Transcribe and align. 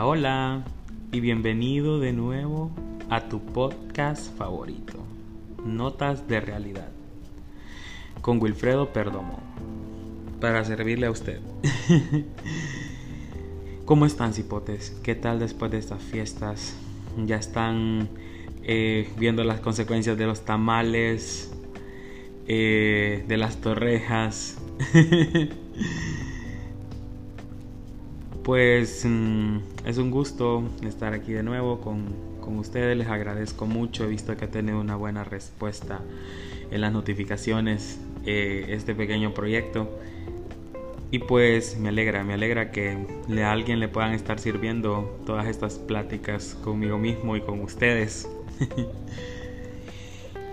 Hola, 0.00 0.62
y 1.10 1.18
bienvenido 1.18 1.98
de 1.98 2.12
nuevo 2.12 2.70
a 3.10 3.28
tu 3.28 3.44
podcast 3.44 4.32
favorito, 4.38 4.96
Notas 5.66 6.28
de 6.28 6.40
Realidad, 6.40 6.88
con 8.20 8.40
Wilfredo 8.40 8.92
Perdomo, 8.92 9.40
para 10.40 10.64
servirle 10.64 11.06
a 11.06 11.10
usted. 11.10 11.40
¿Cómo 13.86 14.06
están, 14.06 14.34
cipotes? 14.34 14.90
¿Qué 15.02 15.16
tal 15.16 15.40
después 15.40 15.72
de 15.72 15.78
estas 15.78 16.00
fiestas? 16.00 16.76
¿Ya 17.26 17.36
están 17.36 18.08
eh, 18.62 19.10
viendo 19.18 19.42
las 19.42 19.58
consecuencias 19.58 20.16
de 20.16 20.26
los 20.26 20.44
tamales, 20.44 21.52
eh, 22.46 23.24
de 23.26 23.36
las 23.36 23.56
torrejas? 23.60 24.58
Pues 28.48 29.04
mm, 29.04 29.58
es 29.84 29.98
un 29.98 30.10
gusto 30.10 30.62
estar 30.82 31.12
aquí 31.12 31.34
de 31.34 31.42
nuevo 31.42 31.82
con, 31.82 32.58
ustedes, 32.58 32.96
les 32.96 33.08
agradezco 33.08 33.66
mucho, 33.66 34.04
he 34.04 34.06
visto 34.06 34.34
que 34.38 34.46
ha 34.46 34.50
tenido 34.50 34.80
una 34.80 34.96
buena 34.96 35.22
respuesta 35.22 36.00
en 36.70 36.80
las 36.80 36.90
notificaciones 36.90 38.00
eh, 38.24 38.64
este 38.70 38.94
pequeño 38.94 39.34
proyecto 39.34 39.90
y 41.10 41.18
pues 41.18 41.78
me 41.78 41.90
alegra, 41.90 42.24
me 42.24 42.32
alegra 42.32 42.70
que 42.70 42.96
a 43.38 43.52
alguien 43.52 43.80
le 43.80 43.88
puedan 43.88 44.14
estar 44.14 44.38
sirviendo 44.38 45.20
todas 45.26 45.46
estas 45.46 45.74
pláticas 45.74 46.56
conmigo 46.64 46.96
mismo 46.96 47.36
y 47.36 47.42
con 47.42 47.60
ustedes. 47.60 48.30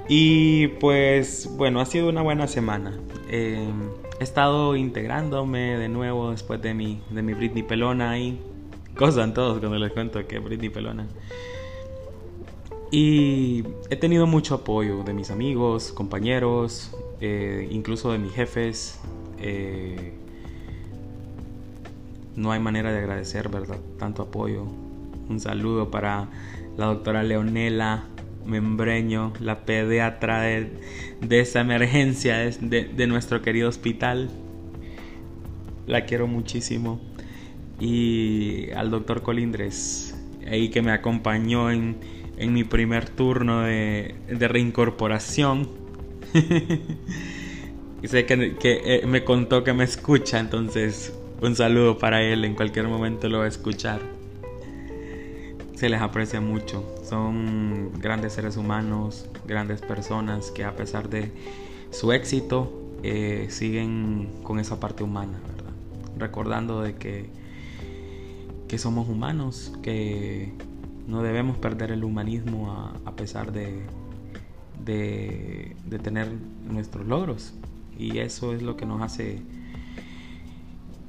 y 0.09 0.67
pues 0.81 1.49
bueno, 1.55 1.79
ha 1.79 1.85
sido 1.85 2.09
una 2.09 2.23
buena 2.23 2.47
semana. 2.47 2.99
Eh, 3.37 3.67
he 4.17 4.23
estado 4.23 4.77
integrándome 4.77 5.77
de 5.77 5.89
nuevo 5.89 6.31
después 6.31 6.61
de 6.61 6.73
mi, 6.73 7.01
de 7.09 7.21
mi 7.21 7.33
Britney 7.33 7.63
Pelona 7.63 8.11
ahí. 8.11 8.39
Gozan 8.95 9.33
todos 9.33 9.59
cuando 9.59 9.77
les 9.77 9.91
cuento 9.91 10.25
que 10.25 10.39
Britney 10.39 10.69
Pelona. 10.69 11.05
Y 12.91 13.65
he 13.89 13.97
tenido 13.97 14.25
mucho 14.25 14.55
apoyo 14.55 15.03
de 15.03 15.13
mis 15.13 15.31
amigos, 15.31 15.91
compañeros, 15.91 16.95
eh, 17.19 17.67
incluso 17.71 18.13
de 18.13 18.19
mis 18.19 18.31
jefes. 18.31 19.01
Eh, 19.37 20.13
no 22.37 22.53
hay 22.53 22.61
manera 22.61 22.93
de 22.93 22.99
agradecer, 22.99 23.49
¿verdad? 23.49 23.79
Tanto 23.99 24.21
apoyo. 24.23 24.63
Un 25.27 25.41
saludo 25.41 25.91
para 25.91 26.29
la 26.77 26.85
doctora 26.85 27.21
Leonela, 27.21 28.05
Membreño, 28.45 29.33
la 29.39 29.65
pediatra 29.65 30.41
de, 30.41 30.69
esa 31.29 31.61
emergencia 31.61 32.37
de, 32.37 33.07
nuestro 33.07 33.41
querido 33.41 33.69
hospital. 33.69 34.29
La 35.87 36.05
quiero 36.05 36.27
muchísimo. 36.27 37.01
Y 37.79 38.71
al 38.71 38.91
doctor 38.91 39.21
Colindres, 39.21 40.15
ahí 40.49 40.69
que 40.69 40.81
me 40.81 40.91
acompañó 40.91 41.71
en, 41.71 41.97
mi 42.37 42.63
primer 42.63 43.09
turno 43.09 43.61
de, 43.61 44.15
reincorporación. 44.27 45.69
y 48.03 48.07
sé 48.07 48.25
que, 48.25 48.55
que 48.55 48.81
eh, 48.85 49.05
me 49.07 49.23
contó 49.23 49.63
que 49.63 49.73
me 49.73 49.83
escucha, 49.83 50.39
entonces 50.39 51.13
un 51.41 51.55
saludo 51.55 51.97
para 51.97 52.21
él, 52.21 52.45
en 52.45 52.55
cualquier 52.55 52.87
momento 52.87 53.29
lo 53.29 53.39
va 53.39 53.45
a 53.45 53.49
escuchar 53.49 54.15
se 55.75 55.89
les 55.89 56.01
aprecia 56.01 56.41
mucho. 56.41 56.83
Son 57.07 57.91
grandes 57.99 58.33
seres 58.33 58.57
humanos, 58.57 59.29
grandes 59.47 59.81
personas 59.81 60.49
que 60.49 60.63
a 60.63 60.75
pesar 60.75 61.07
de 61.07 61.31
su 61.91 62.11
éxito 62.11 62.73
eh, 63.03 63.45
siguen 63.51 64.29
con 64.41 64.59
esa 64.59 64.79
parte 64.79 65.03
humana, 65.03 65.39
¿verdad? 65.47 65.73
Recordando 66.17 66.81
de 66.81 66.95
que, 66.95 67.29
que 68.67 68.79
somos 68.79 69.07
humanos, 69.07 69.71
que 69.83 70.51
no 71.07 71.21
debemos 71.21 71.57
perder 71.57 71.91
el 71.91 72.03
humanismo 72.03 72.71
a, 73.05 73.11
pesar 73.11 73.51
de, 73.51 73.83
de, 74.83 75.75
de 75.85 75.99
tener 75.99 76.31
nuestros 76.67 77.05
logros. 77.05 77.53
Y 77.99 78.17
eso 78.17 78.53
es 78.53 78.63
lo 78.63 78.75
que 78.77 78.87
nos 78.87 79.03
hace 79.03 79.43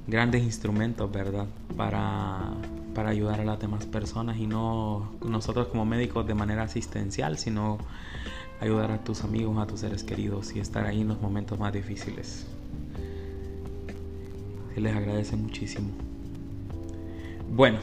grandes 0.06 0.42
instrumentos, 0.42 1.10
¿verdad? 1.10 1.46
Para 1.74 2.52
para 2.96 3.10
ayudar 3.10 3.42
a 3.42 3.44
las 3.44 3.60
demás 3.60 3.84
personas 3.84 4.38
y 4.38 4.46
no 4.46 5.12
nosotros 5.22 5.68
como 5.68 5.84
médicos 5.84 6.26
de 6.26 6.32
manera 6.32 6.62
asistencial, 6.62 7.36
sino 7.36 7.76
ayudar 8.58 8.90
a 8.90 9.04
tus 9.04 9.22
amigos, 9.22 9.58
a 9.58 9.66
tus 9.66 9.80
seres 9.80 10.02
queridos 10.02 10.56
y 10.56 10.60
estar 10.60 10.86
ahí 10.86 11.02
en 11.02 11.08
los 11.08 11.20
momentos 11.20 11.58
más 11.58 11.74
difíciles. 11.74 12.46
Se 14.74 14.80
les 14.80 14.96
agradece 14.96 15.36
muchísimo. 15.36 15.88
Bueno, 17.54 17.80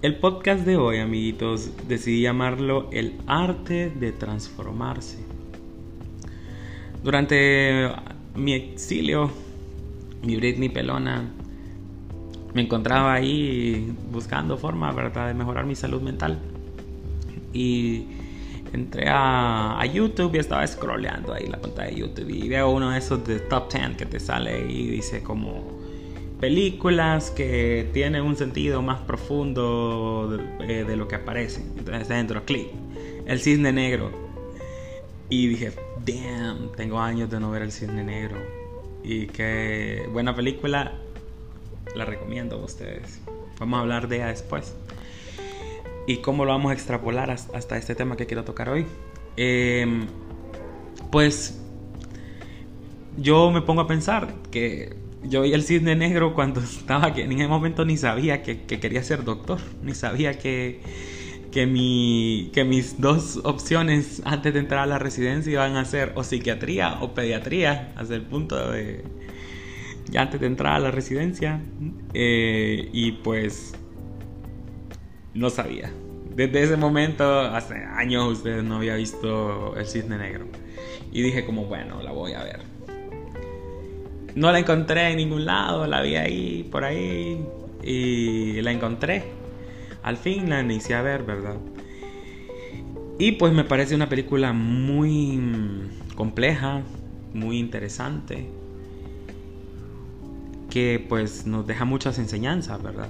el 0.00 0.16
podcast 0.16 0.64
de 0.64 0.78
hoy, 0.78 1.00
amiguitos, 1.00 1.72
decidí 1.86 2.22
llamarlo 2.22 2.88
El 2.90 3.20
arte 3.26 3.90
de 3.90 4.12
transformarse. 4.12 5.18
Durante 7.04 7.86
mi 8.34 8.54
exilio, 8.54 9.30
mi 10.22 10.36
Britney 10.36 10.70
Pelona 10.70 11.35
me 12.56 12.62
encontraba 12.62 13.12
ahí 13.12 13.94
buscando 14.10 14.56
forma 14.56 14.90
¿verdad? 14.90 15.28
de 15.28 15.34
mejorar 15.34 15.66
mi 15.66 15.74
salud 15.74 16.00
mental. 16.00 16.38
Y 17.52 18.06
entré 18.72 19.08
a, 19.10 19.84
YouTube 19.92 20.34
y 20.34 20.38
estaba 20.38 20.66
scrolleando 20.66 21.34
ahí 21.34 21.46
la 21.48 21.58
cuenta 21.58 21.84
de 21.84 21.94
YouTube 21.94 22.30
y 22.30 22.48
veo 22.48 22.70
uno 22.70 22.90
de 22.90 22.98
esos 22.98 23.26
de 23.26 23.40
top 23.40 23.70
10 23.70 23.96
que 23.98 24.06
te 24.06 24.18
sale 24.18 24.66
y 24.70 24.86
dice 24.86 25.22
como 25.22 25.64
películas 26.40 27.30
que 27.30 27.90
tienen 27.92 28.22
un 28.22 28.36
sentido 28.36 28.80
más 28.80 29.00
profundo 29.00 30.38
de, 30.66 30.84
de 30.84 30.96
lo 30.96 31.08
que 31.08 31.16
aparece. 31.16 31.60
Entonces 31.76 32.08
dentro, 32.08 32.42
clic, 32.46 32.68
El 33.26 33.38
Cisne 33.38 33.70
Negro. 33.70 34.10
Y 35.28 35.48
dije, 35.48 35.72
damn, 36.06 36.72
tengo 36.74 37.00
años 37.00 37.28
de 37.28 37.38
no 37.38 37.50
ver 37.50 37.60
El 37.60 37.72
Cisne 37.72 38.02
Negro. 38.02 38.38
Y 39.04 39.26
qué 39.26 40.08
buena 40.10 40.34
película 40.34 40.94
la 41.96 42.04
recomiendo 42.04 42.56
a 42.56 42.64
ustedes. 42.64 43.20
Vamos 43.58 43.78
a 43.78 43.80
hablar 43.80 44.08
de 44.08 44.16
ella 44.16 44.28
después. 44.28 44.74
Y 46.06 46.18
cómo 46.18 46.44
lo 46.44 46.52
vamos 46.52 46.70
a 46.70 46.74
extrapolar 46.74 47.30
hasta 47.30 47.76
este 47.76 47.94
tema 47.94 48.16
que 48.16 48.26
quiero 48.26 48.44
tocar 48.44 48.68
hoy. 48.68 48.86
Em, 49.36 50.06
pues 51.10 51.60
yo 53.16 53.50
me 53.50 53.62
pongo 53.62 53.80
a 53.80 53.86
pensar 53.86 54.34
que 54.50 54.96
yo 55.24 55.42
vi 55.42 55.52
el 55.52 55.62
cisne 55.62 55.96
negro 55.96 56.34
cuando 56.34 56.60
estaba 56.62 57.12
que 57.14 57.24
en 57.24 57.32
ese 57.32 57.48
momento 57.48 57.84
ni 57.84 57.96
sabía 57.96 58.42
que, 58.42 58.64
quería 58.64 59.02
ser 59.02 59.24
doctor, 59.24 59.58
ni 59.82 59.94
sabía 59.94 60.38
que, 60.38 60.80
que, 61.50 61.66
mi, 61.66 62.50
que 62.52 62.64
mis 62.64 63.00
dos 63.00 63.40
opciones 63.42 64.22
antes 64.24 64.52
de 64.54 64.60
entrar 64.60 64.82
a 64.82 64.86
la 64.86 64.98
residencia 64.98 65.52
iban 65.52 65.76
a 65.76 65.84
ser 65.84 66.12
o 66.14 66.22
psiquiatría 66.22 66.98
o 67.00 67.14
pediatría, 67.14 67.92
hasta 67.96 68.14
el 68.14 68.22
punto 68.22 68.70
de, 68.70 69.04
ya 70.08 70.22
antes 70.22 70.40
de 70.40 70.46
entrar 70.46 70.74
a 70.74 70.78
la 70.78 70.90
residencia 70.90 71.60
eh, 72.14 72.88
y 72.92 73.12
pues 73.12 73.74
no 75.34 75.50
sabía. 75.50 75.90
Desde 76.34 76.62
ese 76.62 76.76
momento, 76.76 77.40
hace 77.40 77.74
años, 77.74 78.38
ustedes 78.38 78.62
no 78.62 78.76
había 78.76 78.94
visto 78.96 79.74
el 79.76 79.86
cisne 79.86 80.18
negro. 80.18 80.46
Y 81.10 81.22
dije 81.22 81.46
como, 81.46 81.64
bueno, 81.64 82.02
la 82.02 82.12
voy 82.12 82.32
a 82.32 82.44
ver. 82.44 82.60
No 84.34 84.52
la 84.52 84.58
encontré 84.58 85.10
en 85.10 85.16
ningún 85.16 85.46
lado, 85.46 85.86
la 85.86 86.02
vi 86.02 86.16
ahí, 86.16 86.68
por 86.70 86.84
ahí, 86.84 87.42
y 87.82 88.60
la 88.60 88.70
encontré. 88.70 89.24
Al 90.02 90.18
fin 90.18 90.50
la 90.50 90.60
inicié 90.60 90.94
a 90.94 91.02
ver, 91.02 91.22
¿verdad? 91.22 91.56
Y 93.18 93.32
pues 93.32 93.54
me 93.54 93.64
parece 93.64 93.94
una 93.94 94.10
película 94.10 94.52
muy 94.52 95.40
compleja, 96.16 96.82
muy 97.32 97.58
interesante 97.58 98.46
que 100.76 101.02
pues 101.08 101.46
nos 101.46 101.66
deja 101.66 101.86
muchas 101.86 102.18
enseñanzas, 102.18 102.82
¿verdad? 102.82 103.08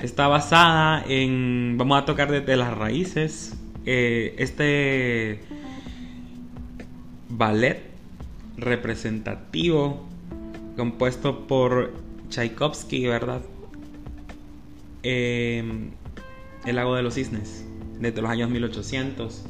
Está 0.00 0.28
basada 0.28 1.04
en, 1.08 1.74
vamos 1.76 2.00
a 2.00 2.04
tocar 2.04 2.30
desde 2.30 2.54
las 2.54 2.78
raíces, 2.78 3.56
eh, 3.84 4.36
este 4.38 5.40
ballet 7.28 7.82
representativo 8.56 10.06
compuesto 10.76 11.48
por 11.48 11.92
Tchaikovsky, 12.28 13.08
¿verdad? 13.08 13.40
Em, 15.02 15.90
el 16.64 16.76
lago 16.76 16.94
de 16.94 17.02
los 17.02 17.14
cisnes, 17.14 17.66
desde 17.98 18.22
los 18.22 18.30
años 18.30 18.48
1800. 18.48 19.44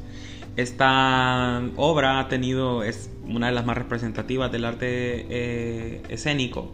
Esta 0.56 1.60
obra 1.76 2.19
ha 2.19 2.28
tenido, 2.28 2.82
es 2.82 3.10
una 3.26 3.49
de 3.49 3.52
las 3.52 3.66
más 3.66 3.76
representativas 3.76 4.50
del 4.50 4.64
arte 4.64 5.26
eh, 5.28 6.02
escénico 6.08 6.72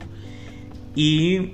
y 0.99 1.53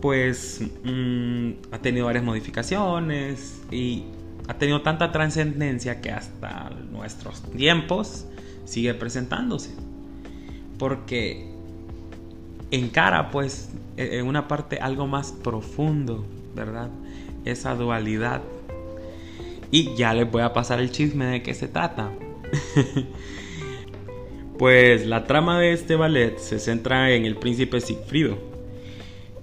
pues 0.00 0.62
mm, 0.84 1.50
ha 1.70 1.78
tenido 1.80 2.06
varias 2.06 2.24
modificaciones 2.24 3.60
y 3.70 4.04
ha 4.48 4.54
tenido 4.54 4.80
tanta 4.80 5.12
trascendencia 5.12 6.00
que 6.00 6.10
hasta 6.10 6.70
nuestros 6.90 7.42
tiempos 7.52 8.24
sigue 8.64 8.94
presentándose. 8.94 9.74
Porque 10.78 11.46
encara 12.70 13.30
pues 13.30 13.68
e-, 13.98 14.18
en 14.18 14.26
una 14.26 14.48
parte 14.48 14.78
algo 14.78 15.06
más 15.06 15.32
profundo 15.32 16.24
¿verdad? 16.54 16.88
Esa 17.44 17.74
dualidad. 17.74 18.40
Y 19.70 19.94
ya 19.94 20.14
les 20.14 20.30
voy 20.30 20.40
a 20.40 20.54
pasar 20.54 20.80
el 20.80 20.90
chisme 20.90 21.26
de 21.26 21.42
qué 21.42 21.52
se 21.52 21.68
trata. 21.68 22.10
pues 24.58 25.06
la 25.06 25.26
trama 25.26 25.60
de 25.60 25.74
este 25.74 25.96
ballet 25.96 26.38
se 26.38 26.58
centra 26.58 27.10
en 27.12 27.26
el 27.26 27.36
príncipe 27.36 27.82
Sigfrido, 27.82 28.49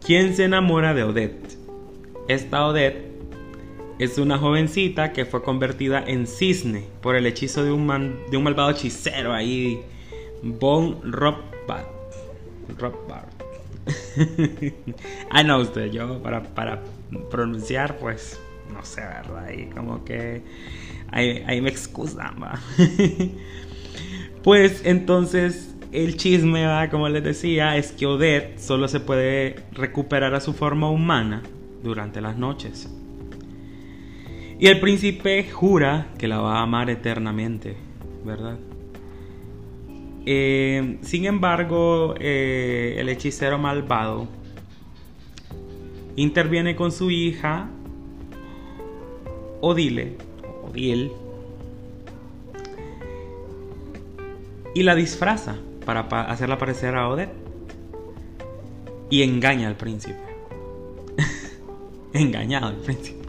quien 0.08 0.34
se 0.38 0.46
enamora 0.46 0.94
de 0.94 1.04
Odette. 1.04 1.58
Esta 2.30 2.66
Odette 2.66 3.12
es 4.00 4.18
una 4.18 4.38
jovencita 4.38 5.12
que 5.12 5.26
fue 5.26 5.44
convertida 5.44 6.02
en 6.02 6.28
cisne 6.28 6.86
por 7.02 7.18
el 7.18 7.26
hechizo 7.26 7.66
de 7.66 7.74
un, 7.74 7.86
malvado 7.86 8.70
hechicero 8.70 9.34
ahí, 9.34 9.82
Von 10.42 11.12
Rothbard. 11.12 11.88
Rothbard. 12.78 13.28
ah, 15.30 15.44
no, 15.44 15.60
usted, 15.60 15.92
yo 15.92 16.24
para, 16.24 16.82
pronunciar, 17.30 17.98
pues, 17.98 18.40
no 18.74 18.86
sé, 18.86 19.02
¿verdad? 19.02 19.44
Ahí 19.44 19.70
como 19.76 20.06
que 20.06 20.42
ahí, 21.12 21.60
me 21.60 21.70
excusan, 21.70 22.42
va. 22.42 22.58
pues 24.42 24.84
entonces 24.86 25.76
el 25.92 26.18
chisme, 26.18 26.66
¿va? 26.66 26.90
como 26.90 27.08
les 27.10 27.24
decía, 27.24 27.78
es 27.78 27.92
que 27.92 28.06
Odette 28.06 28.60
solo 28.60 28.88
se 28.88 29.00
puede 29.00 29.56
recuperar 29.72 30.34
a 30.36 30.42
su 30.42 30.54
forma 30.54 30.90
humana 30.90 31.44
durante 31.84 32.22
las 32.22 32.38
noches. 32.38 32.94
Y 34.60 34.68
el 34.68 34.80
príncipe 34.80 35.50
jura 35.50 36.08
que 36.18 36.28
la 36.28 36.40
va 36.40 36.60
a 36.60 36.64
amar 36.64 36.90
eternamente, 36.90 37.78
¿verdad? 38.26 38.58
Eh, 40.26 40.98
sin 41.02 41.26
embargo, 41.26 42.16
eh, 42.20 42.98
el 43.00 43.08
hechicero 43.08 43.58
malvado 43.58 44.28
interviene 46.16 46.76
con 46.76 46.92
su 46.92 47.12
hija 47.12 47.70
Odile, 49.62 50.18
Odile, 50.68 51.12
y 54.76 54.84
la 54.84 54.96
disfraza 54.96 55.58
para 55.88 56.02
hacerla 56.24 56.58
parecer 56.58 56.96
a 56.96 57.08
Odette 57.08 57.34
y 59.10 59.24
engaña 59.24 59.70
al 59.70 59.78
príncipe. 59.78 60.20
Engañado 62.14 62.68
al 62.68 62.76
príncipe. 62.76 63.26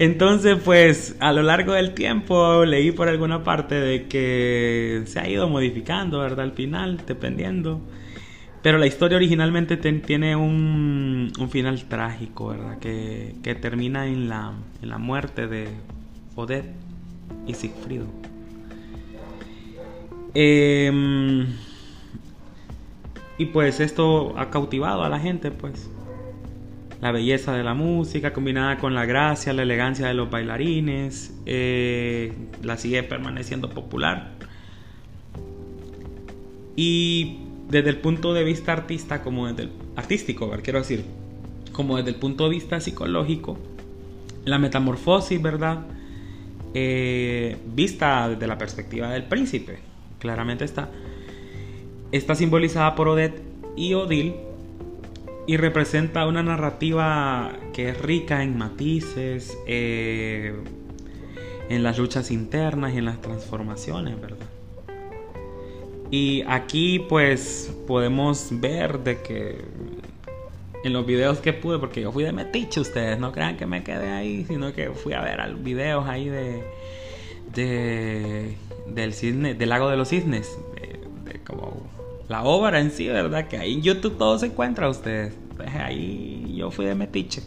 Entonces, 0.00 0.58
pues 0.62 1.16
a 1.20 1.32
lo 1.32 1.44
largo 1.44 1.74
del 1.74 1.94
tiempo 1.94 2.64
leí 2.64 2.90
por 2.90 3.08
alguna 3.08 3.44
parte 3.44 3.76
de 3.76 4.08
que 4.08 5.04
se 5.06 5.20
ha 5.20 5.28
ido 5.28 5.48
modificando, 5.48 6.18
¿verdad? 6.18 6.40
Al 6.40 6.52
final, 6.52 7.00
dependiendo. 7.06 7.80
Pero 8.62 8.78
la 8.78 8.88
historia 8.88 9.16
originalmente 9.16 9.76
tiene 9.76 10.34
un, 10.34 11.32
final 11.50 11.84
trágico, 11.84 12.48
¿verdad? 12.48 12.78
Que, 12.80 13.56
termina 13.62 14.08
en 14.08 14.28
la, 14.28 14.54
en 14.82 14.88
la 14.88 14.98
muerte 14.98 15.46
de 15.46 15.68
Odette 16.34 16.74
y 17.46 17.54
Sigfrido. 17.54 18.06
Em, 20.38 21.46
y 23.38 23.46
pues 23.46 23.80
esto 23.80 24.38
ha 24.38 24.50
cautivado 24.50 25.02
a 25.02 25.08
la 25.08 25.18
gente, 25.18 25.50
pues 25.50 25.88
la 27.00 27.10
belleza 27.10 27.54
de 27.54 27.64
la 27.64 27.72
música 27.72 28.34
combinada 28.34 28.76
con 28.76 28.94
la 28.94 29.06
gracia, 29.06 29.54
la 29.54 29.62
elegancia 29.62 30.08
de 30.08 30.12
los 30.12 30.28
bailarines, 30.28 31.34
eh, 31.46 32.34
la 32.62 32.76
sigue 32.76 33.02
permaneciendo 33.02 33.70
popular. 33.70 34.32
Y 36.76 37.38
desde 37.70 37.88
el 37.88 37.96
punto 37.96 38.34
de 38.34 38.44
vista 38.44 38.74
artista, 38.74 39.22
como 39.22 39.46
desde 39.46 39.62
el, 39.62 39.70
artístico, 39.96 40.50
quiero 40.62 40.80
decir, 40.80 41.02
como 41.72 41.96
desde 41.96 42.10
el 42.10 42.16
punto 42.16 42.44
de 42.44 42.50
vista 42.50 42.78
psicológico, 42.78 43.56
la 44.44 44.58
metamorfosis, 44.58 45.40
¿verdad? 45.40 45.86
Eh, 46.74 47.56
vista 47.74 48.28
desde 48.28 48.46
la 48.46 48.58
perspectiva 48.58 49.08
del 49.08 49.22
príncipe, 49.22 49.85
claramente 50.18 50.64
está, 50.64 50.90
está 52.12 52.34
simbolizada 52.34 52.94
por 52.94 53.08
Odette 53.08 53.42
y 53.76 53.94
Odile 53.94 54.36
y 55.46 55.56
representa 55.56 56.26
una 56.26 56.42
narrativa 56.42 57.52
que 57.72 57.90
es 57.90 58.00
rica 58.00 58.42
en 58.42 58.58
matices, 58.58 59.56
eh, 59.66 60.54
en 61.68 61.82
las 61.82 61.98
luchas 61.98 62.30
internas 62.30 62.94
y 62.94 62.98
en 62.98 63.04
las 63.04 63.20
transformaciones, 63.20 64.20
¿verdad? 64.20 64.46
Y 66.10 66.42
aquí 66.46 67.04
pues 67.08 67.74
podemos 67.86 68.48
ver 68.50 69.00
de 69.00 69.22
que 69.22 69.64
en 70.84 70.92
los 70.92 71.04
videos 71.04 71.38
que 71.38 71.52
pude, 71.52 71.78
porque 71.78 72.00
yo 72.00 72.12
fui 72.12 72.22
de 72.22 72.32
metiche, 72.32 72.80
ustedes 72.80 73.18
no 73.18 73.32
crean 73.32 73.56
que 73.56 73.66
me 73.66 73.82
quedé 73.82 74.10
ahí, 74.10 74.44
sino 74.46 74.72
que 74.72 74.90
fui 74.90 75.14
a 75.14 75.20
ver 75.20 75.54
videos 75.56 76.06
ahí 76.06 76.28
de, 76.28 76.62
de 77.54 78.56
del 78.94 79.12
cisne, 79.12 79.54
del 79.54 79.68
lago 79.68 79.88
de 79.90 79.96
los 79.96 80.08
cisnes, 80.08 80.58
de 81.24 81.40
como 81.44 81.86
la 82.28 82.42
obra 82.42 82.80
en 82.80 82.90
sí, 82.90 83.06
¿verdad? 83.08 83.48
Que 83.48 83.58
ahí 83.58 83.74
en 83.74 83.82
YouTube 83.82 84.16
todo 84.18 84.38
se 84.38 84.46
encuentra 84.46 84.88
ustedes. 84.88 85.34
Pues 85.56 85.74
ahí 85.74 86.54
yo 86.56 86.70
fui 86.70 86.86
de 86.86 86.94
metiche. 86.94 87.42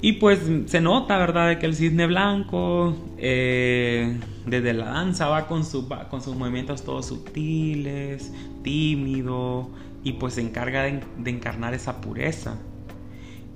Y 0.00 0.12
pues 0.14 0.40
se 0.66 0.80
nota, 0.80 1.16
¿verdad? 1.16 1.48
De 1.48 1.58
que 1.58 1.66
el 1.66 1.74
cisne 1.74 2.06
blanco 2.06 2.94
eh, 3.16 4.18
desde 4.44 4.74
la 4.74 4.86
danza 4.86 5.28
va 5.28 5.46
con, 5.46 5.64
su, 5.64 5.88
con 6.10 6.20
sus 6.20 6.36
movimientos 6.36 6.84
todos 6.84 7.06
sutiles, 7.06 8.30
tímido, 8.62 9.70
y 10.02 10.12
pues 10.12 10.34
se 10.34 10.42
encarga 10.42 10.82
de, 10.82 11.00
de 11.18 11.30
encarnar 11.30 11.72
esa 11.72 12.02
pureza 12.02 12.58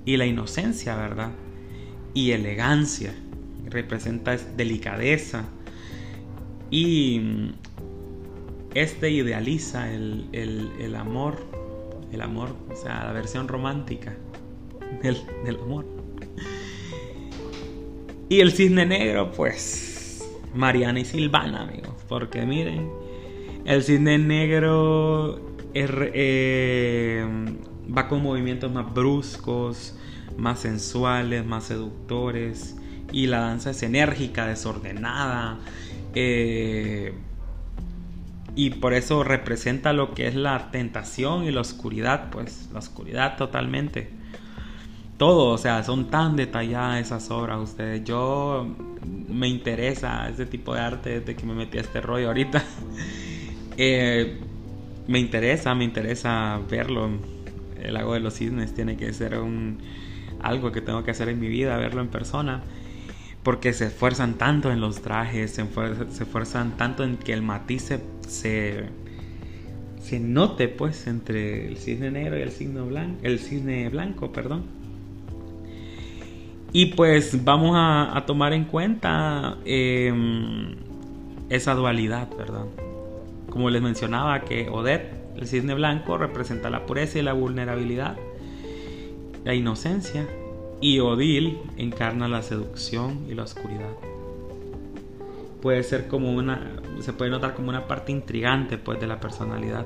y 0.05 0.17
la 0.17 0.25
inocencia, 0.25 0.95
¿verdad? 0.95 1.29
Y 2.15 2.31
elegancia, 2.31 3.13
representa 3.69 4.35
delicadeza 4.35 5.45
y 6.71 7.21
este 8.73 9.09
idealiza 9.09 9.91
el, 9.91 10.95
amor, 10.95 11.37
el 12.11 12.21
amor, 12.21 12.55
o 12.71 12.75
sea, 12.75 13.05
la 13.05 13.11
versión 13.13 13.47
romántica 13.47 14.15
del, 15.03 15.57
amor. 15.61 15.85
Y 18.29 18.41
el 18.41 18.51
cisne 18.51 18.85
negro, 18.85 19.31
pues, 19.31 20.29
Mariana 20.53 20.99
y 20.99 21.05
Silvana, 21.05 21.63
amigos, 21.63 21.95
porque 22.07 22.45
miren, 22.45 22.89
el 23.65 23.83
cisne 23.83 24.19
negro 24.19 25.39
eh, 25.73 27.25
va 27.95 28.07
con 28.07 28.21
movimientos 28.21 28.71
más 28.71 28.93
bruscos, 28.93 29.97
más 30.37 30.59
sensuales, 30.59 31.43
más 31.43 31.65
seductores, 31.65 32.75
y 33.11 33.27
la 33.27 33.39
danza 33.39 33.71
es 33.71 33.81
enérgica, 33.83 34.45
desordenada. 34.45 35.59
Eh, 36.13 37.13
y 38.55 38.71
por 38.71 38.93
eso 38.93 39.23
representa 39.23 39.93
lo 39.93 40.13
que 40.13 40.27
es 40.27 40.35
la 40.35 40.71
tentación 40.71 41.43
y 41.45 41.51
la 41.51 41.61
oscuridad, 41.61 42.29
pues 42.31 42.69
la 42.73 42.79
oscuridad 42.79 43.37
totalmente. 43.37 44.09
Todo, 45.17 45.53
o 45.53 45.57
sea, 45.57 45.83
son 45.83 46.09
tan 46.09 46.35
detalladas 46.35 47.01
esas 47.01 47.29
obras 47.29 47.59
ustedes. 47.59 48.03
Yo 48.03 48.67
me 49.27 49.47
interesa 49.47 50.29
ese 50.29 50.45
tipo 50.45 50.73
de 50.73 50.81
arte 50.81 51.19
desde 51.19 51.35
que 51.35 51.45
me 51.45 51.53
metí 51.53 51.77
a 51.77 51.81
este 51.81 52.01
rollo 52.01 52.27
ahorita. 52.27 52.63
Eh, 53.81 54.37
me 55.07 55.19
interesa, 55.19 55.73
me 55.73 55.85
interesa 55.85 56.59
verlo. 56.69 57.11
El 57.81 57.93
lago 57.93 58.13
de 58.13 58.19
los 58.19 58.33
cisnes 58.33 58.75
tiene 58.75 58.97
que 58.97 59.13
ser 59.13 59.39
un, 59.39 59.79
algo 60.41 60.73
que 60.73 60.81
tengo 60.81 61.05
que 61.05 61.11
hacer 61.11 61.29
en 61.29 61.39
mi 61.39 61.47
vida, 61.47 61.77
verlo 61.77 62.01
en 62.01 62.09
persona 62.09 62.61
porque 63.43 63.73
se 63.73 63.85
esfuerzan 63.85 64.35
tanto 64.35 64.71
en 64.71 64.81
los 64.81 65.01
trajes, 65.01 65.51
se 65.51 65.61
esfuerzan, 66.23 66.77
tanto 66.77 67.03
en 67.03 67.17
que 67.17 67.33
el 67.33 67.41
matiz 67.41 67.93
se, 68.27 68.89
se, 69.99 70.19
note 70.19 70.67
pues 70.67 71.07
entre 71.07 71.67
el 71.67 71.77
cisne 71.77 72.11
negro 72.11 72.37
y 72.37 72.41
el 72.41 72.51
cisne 72.51 72.81
blanco, 72.81 73.19
el 73.23 73.39
cisne 73.39 73.89
blanco, 73.89 74.31
perdón. 74.31 74.63
Y 76.71 76.87
pues 76.87 77.43
vamos 77.43 77.71
a, 77.75 78.23
tomar 78.27 78.53
en 78.53 78.65
cuenta 78.65 79.57
em, 79.65 80.75
esa 81.49 81.73
dualidad, 81.73 82.29
¿verdad? 82.37 82.65
Como 83.49 83.69
les 83.69 83.81
mencionaba 83.81 84.41
que 84.41 84.69
Odette, 84.69 85.11
el 85.37 85.47
cisne 85.47 85.73
blanco, 85.73 86.17
representa 86.17 86.69
la 86.69 86.85
pureza 86.85 87.17
y 87.17 87.23
la 87.23 87.33
vulnerabilidad, 87.33 88.17
la 89.45 89.55
inocencia, 89.55 90.27
y 90.81 90.99
Odil 90.99 91.59
encarna 91.77 92.27
la 92.27 92.41
seducción 92.41 93.25
y 93.29 93.33
la 93.33 93.43
oscuridad. 93.43 93.91
Puede 95.61 95.83
ser 95.83 96.07
como 96.07 96.31
una, 96.31 96.81
se 97.01 97.11
puede 97.11 97.31
notar 97.31 97.53
como 97.53 97.69
una 97.69 97.87
parte 97.87 98.11
intrigante 98.11 98.77
pues 98.77 98.99
de 98.99 99.07
la 99.07 99.19
personalidad. 99.19 99.85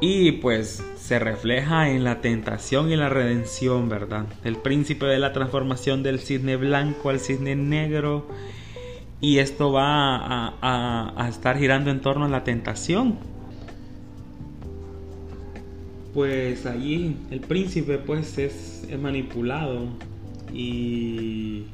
Y 0.00 0.32
pues 0.32 0.82
se 0.96 1.18
refleja 1.18 1.90
en 1.90 2.04
la 2.04 2.20
tentación 2.20 2.90
y 2.90 2.96
la 2.96 3.08
redención, 3.08 3.88
¿verdad? 3.88 4.26
El 4.44 4.56
príncipe 4.56 5.06
de 5.06 5.18
la 5.18 5.32
transformación 5.32 6.02
del 6.02 6.20
cisne 6.20 6.56
blanco 6.56 7.10
al 7.10 7.20
cisne 7.20 7.56
negro. 7.56 8.28
Y 9.20 9.38
esto 9.38 9.72
va 9.72 10.16
a, 10.16 11.12
a 11.16 11.28
estar 11.28 11.58
girando 11.58 11.90
en 11.90 12.00
torno 12.00 12.26
a 12.26 12.28
la 12.28 12.44
tentación 12.44 13.18
pues 16.18 16.66
allí 16.66 17.14
el 17.30 17.38
príncipe 17.38 17.96
pues 17.96 18.38
es, 18.38 18.88
manipulado 19.00 19.86
y 20.52 21.66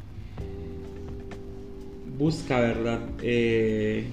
busca, 2.18 2.60
¿verdad? 2.60 3.00
Eh, 3.22 4.04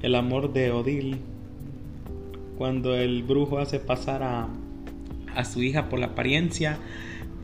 el 0.00 0.14
amor 0.14 0.52
de 0.52 0.70
Odil 0.70 1.16
cuando 2.56 2.94
el 2.94 3.24
brujo 3.24 3.58
hace 3.58 3.80
pasar 3.80 4.22
a, 4.22 4.48
a 5.34 5.44
su 5.44 5.60
hija 5.60 5.88
por 5.88 5.98
la 5.98 6.06
apariencia 6.06 6.78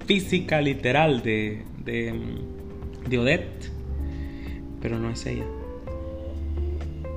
física 0.06 0.60
literal 0.60 1.24
de, 1.24 1.64
de, 1.84 2.14
de 3.08 3.18
Odette, 3.18 3.72
pero 4.80 5.00
no 5.00 5.10
es 5.10 5.26
ella. 5.26 5.46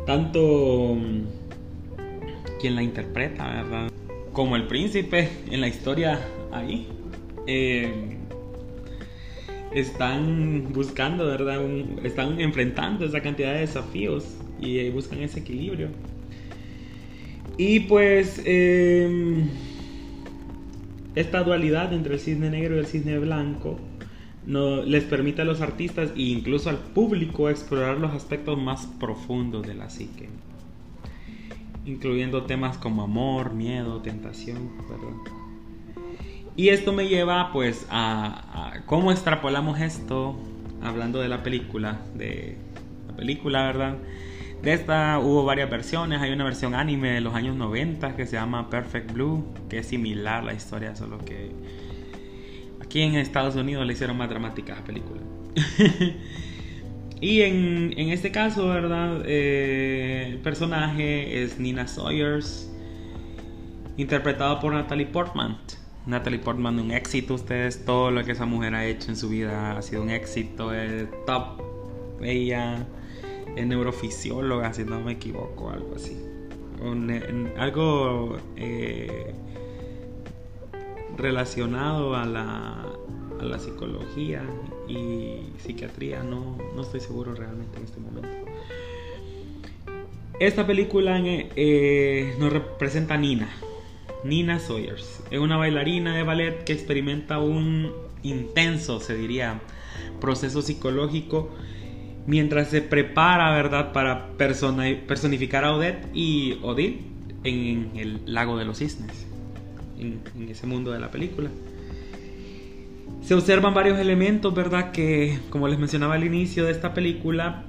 Tanto 0.07 0.97
quien 2.59 2.75
la 2.75 2.81
interpreta, 2.81 3.45
¿verdad? 3.47 3.90
Como 4.33 4.55
el 4.55 4.67
príncipe 4.67 5.29
en 5.49 5.61
la 5.61 5.67
historia 5.67 6.19
ahí. 6.51 6.87
Eh, 7.47 8.17
están 9.73 10.73
buscando, 10.73 11.25
¿verdad? 11.25 11.61
están 12.03 12.39
enfrentando 12.41 13.05
esa 13.05 13.21
cantidad 13.21 13.53
de 13.53 13.61
desafíos 13.61 14.25
y 14.59 14.89
buscan 14.89 15.19
ese 15.19 15.39
equilibrio. 15.39 15.89
Y 17.57 17.81
pues 17.81 18.41
em, 18.45 19.49
esta 21.15 21.43
dualidad 21.43 21.93
entre 21.93 22.15
el 22.15 22.19
cisne 22.19 22.49
negro 22.49 22.75
y 22.75 22.79
el 22.79 22.85
cisne 22.85 23.19
blanco 23.19 23.79
les 24.45 25.03
permite 25.03 25.43
a 25.43 25.45
los 25.45 25.61
artistas 25.61 26.11
e 26.15 26.21
incluso 26.23 26.69
al 26.69 26.77
público 26.77 27.49
explorar 27.49 27.97
los 27.99 28.11
aspectos 28.11 28.57
más 28.57 28.87
profundos 28.99 29.67
de 29.67 29.75
la 29.75 29.89
psique, 29.89 30.29
incluyendo 31.85 32.43
temas 32.43 32.77
como 32.77 33.03
amor, 33.03 33.53
miedo, 33.53 34.01
tentación, 34.01 34.71
Y 36.55 36.69
esto 36.69 36.93
me 36.93 37.07
lleva 37.07 37.51
pues 37.51 37.87
a, 37.89 38.73
a, 38.73 38.85
cómo 38.85 39.11
extrapolamos 39.11 39.79
esto, 39.79 40.37
hablando 40.81 41.19
de 41.19 41.29
la 41.29 41.43
película, 41.43 42.01
de 42.15 42.57
la 43.07 43.15
película, 43.15 43.63
¿verdad? 43.63 43.97
De 44.61 44.73
esta 44.73 45.17
hubo 45.19 45.43
varias 45.43 45.69
versiones. 45.69 46.21
Hay 46.21 46.31
una 46.31 46.43
versión 46.43 46.75
anime 46.75 47.11
de 47.11 47.21
los 47.21 47.33
años 47.33 47.55
90 47.55 48.15
que 48.15 48.27
se 48.27 48.33
llama 48.33 48.69
Perfect 48.69 49.11
Blue, 49.11 49.45
que 49.69 49.79
es 49.79 49.87
similar 49.87 50.41
a 50.41 50.41
la 50.43 50.53
historia, 50.53 50.95
solo 50.95 51.17
que 51.17 51.51
aquí 52.81 53.01
en 53.01 53.15
Estados 53.15 53.55
Unidos 53.55 53.87
le 53.87 53.93
hicieron 53.93 54.17
más 54.17 54.29
dramática 54.29 54.75
la 54.75 54.83
película. 54.83 55.21
y 57.21 57.41
en, 57.43 57.93
en, 57.97 58.09
este 58.09 58.31
caso, 58.31 58.67
¿verdad? 58.67 59.21
Eh, 59.25 60.25
el 60.27 60.39
personaje 60.39 61.43
es 61.43 61.59
Nina 61.59 61.87
Sawyers, 61.87 62.67
interpretado 63.95 64.59
por 64.59 64.73
Natalie 64.73 65.05
Portman. 65.05 65.59
Natalie 66.07 66.39
Portman, 66.39 66.79
un 66.79 66.89
éxito. 66.89 67.35
Ustedes, 67.35 67.85
todo 67.85 68.09
lo 68.09 68.23
que 68.25 68.31
esa 68.31 68.47
mujer 68.47 68.73
ha 68.73 68.87
hecho 68.87 69.11
en 69.11 69.17
su 69.17 69.29
vida 69.29 69.77
ha 69.77 69.81
sido 69.83 70.01
un 70.01 70.09
éxito. 70.09 70.73
El 70.73 71.09
top. 71.27 71.61
Ella 72.23 72.87
en 73.55 73.69
neurofisióloga, 73.69 74.73
si 74.73 74.83
no 74.83 74.99
me 74.99 75.13
equivoco, 75.13 75.69
algo 75.69 75.95
así. 75.95 76.17
algo 77.57 78.37
eh, 78.55 79.33
relacionado 81.17 82.15
a 82.15 82.25
la, 82.25 82.83
a 83.39 83.43
la 83.43 83.59
psicología 83.59 84.43
y 84.87 85.37
psiquiatría, 85.59 86.23
no, 86.23 86.57
no 86.75 86.81
estoy 86.81 86.99
seguro 86.99 87.33
realmente 87.33 87.77
en 87.77 87.83
este 87.83 87.99
momento. 87.99 88.29
Esta 90.39 90.65
película 90.65 91.21
eh, 91.23 92.35
nos 92.39 92.51
representa 92.51 93.13
a 93.13 93.17
Nina, 93.17 93.49
Nina 94.23 94.59
Sawyers. 94.59 95.21
Es 95.29 95.39
una 95.39 95.57
bailarina 95.57 96.15
de 96.15 96.23
ballet 96.23 96.63
que 96.63 96.73
experimenta 96.73 97.39
un 97.39 97.91
intenso, 98.23 98.99
se 98.99 99.15
diría, 99.15 99.61
proceso 100.19 100.61
psicológico 100.61 101.51
mientras 102.27 102.69
se 102.69 102.81
prepara, 102.81 103.51
¿verdad?, 103.51 103.91
para 103.93 104.29
personificar 104.37 105.65
a 105.65 105.75
Odette 105.75 106.07
y 106.13 106.57
Odile 106.61 106.99
en 107.43 107.91
el 107.95 108.21
lago 108.25 108.57
de 108.57 108.65
los 108.65 108.77
cisnes, 108.77 109.25
en, 109.99 110.21
ese 110.49 110.67
mundo 110.67 110.91
de 110.91 110.99
la 110.99 111.11
película. 111.11 111.49
Se 113.21 113.35
observan 113.35 113.73
varios 113.73 113.99
elementos, 113.99 114.53
¿verdad?, 114.53 114.91
que, 114.91 115.39
como 115.49 115.67
les 115.67 115.77
mencionaba 115.77 116.15
al 116.15 116.23
inicio 116.23 116.65
de 116.65 116.71
esta 116.71 116.93
película, 116.93 117.63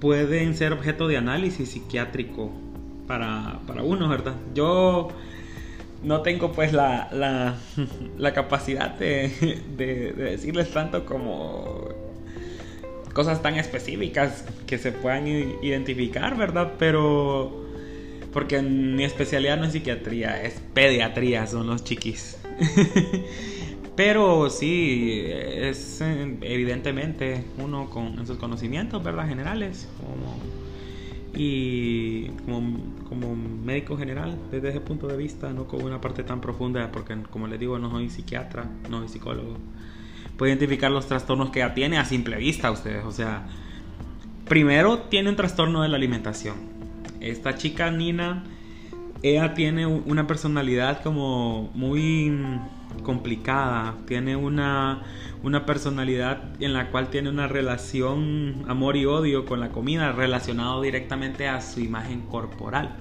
pueden 0.00 0.54
ser 0.54 0.72
objeto 0.72 1.08
de 1.08 1.16
análisis 1.16 1.70
psiquiátrico 1.70 2.52
para, 3.06 3.60
uno, 3.82 4.08
¿verdad? 4.08 4.34
Yo 4.54 5.08
no 6.02 6.22
tengo 6.22 6.52
pues 6.52 6.72
la, 6.72 7.08
la, 7.12 8.34
capacidad 8.34 8.90
de, 8.90 9.60
de, 9.76 10.12
decirles 10.12 10.70
tanto 10.72 11.06
como 11.06 11.88
cosas 13.12 13.42
tan 13.42 13.56
específicas 13.56 14.44
que 14.66 14.78
se 14.78 14.92
puedan 14.92 15.26
identificar, 15.28 16.36
¿verdad? 16.36 16.72
Pero 16.78 17.64
porque 18.32 18.62
mi 18.62 19.04
especialidad 19.04 19.58
no 19.58 19.64
es 19.64 19.72
psiquiatría, 19.72 20.42
es 20.42 20.60
pediatría, 20.74 21.46
son 21.46 21.66
los 21.66 21.84
chiquis. 21.84 22.38
Pero 24.04 24.50
sí, 24.50 25.22
es 25.28 26.00
evidentemente 26.00 27.44
uno 27.56 27.88
con 27.88 28.26
sus 28.26 28.36
conocimientos, 28.36 29.00
¿verdad? 29.00 29.28
Generales, 29.28 29.88
y 31.34 32.26
como, 32.44 32.80
como, 33.08 33.36
médico 33.36 33.96
general, 33.96 34.36
desde 34.50 34.70
ese 34.70 34.80
punto 34.80 35.06
de 35.06 35.16
vista, 35.16 35.52
no 35.52 35.68
con 35.68 35.84
una 35.84 36.00
parte 36.00 36.24
tan 36.24 36.40
profunda, 36.40 36.90
porque 36.90 37.16
como 37.30 37.46
les 37.46 37.60
digo, 37.60 37.78
no 37.78 37.92
soy 37.92 38.10
psiquiatra, 38.10 38.68
no 38.90 38.98
soy 38.98 39.08
psicólogo 39.08 39.56
puede 40.36 40.50
identificar 40.50 40.90
los 40.90 41.06
trastornos 41.06 41.50
que 41.50 41.60
ya 41.60 41.72
tiene 41.72 41.98
a 41.98 42.04
simple 42.04 42.36
vista 42.38 42.72
ustedes. 42.72 43.04
O 43.04 43.12
sea, 43.12 43.46
primero 44.48 44.98
tiene 44.98 45.28
un 45.28 45.36
trastorno 45.36 45.82
de 45.82 45.88
la 45.88 45.96
alimentación. 45.96 46.56
Esta 47.20 47.54
chica 47.54 47.92
Nina, 47.92 48.42
ella 49.22 49.54
tiene 49.54 49.86
una 49.86 50.26
personalidad 50.26 51.04
como 51.04 51.70
muy 51.74 52.32
complicada, 53.02 53.96
tiene 54.06 54.36
una, 54.36 55.02
una 55.42 55.66
personalidad 55.66 56.60
en 56.60 56.72
la 56.72 56.90
cual 56.90 57.10
tiene 57.10 57.30
una 57.30 57.48
relación 57.48 58.64
amor 58.68 58.96
y 58.96 59.06
odio 59.06 59.44
con 59.46 59.60
la 59.60 59.70
comida 59.70 60.12
relacionado 60.12 60.82
directamente 60.82 61.48
a 61.48 61.60
su 61.60 61.80
imagen 61.80 62.22
corporal. 62.22 62.96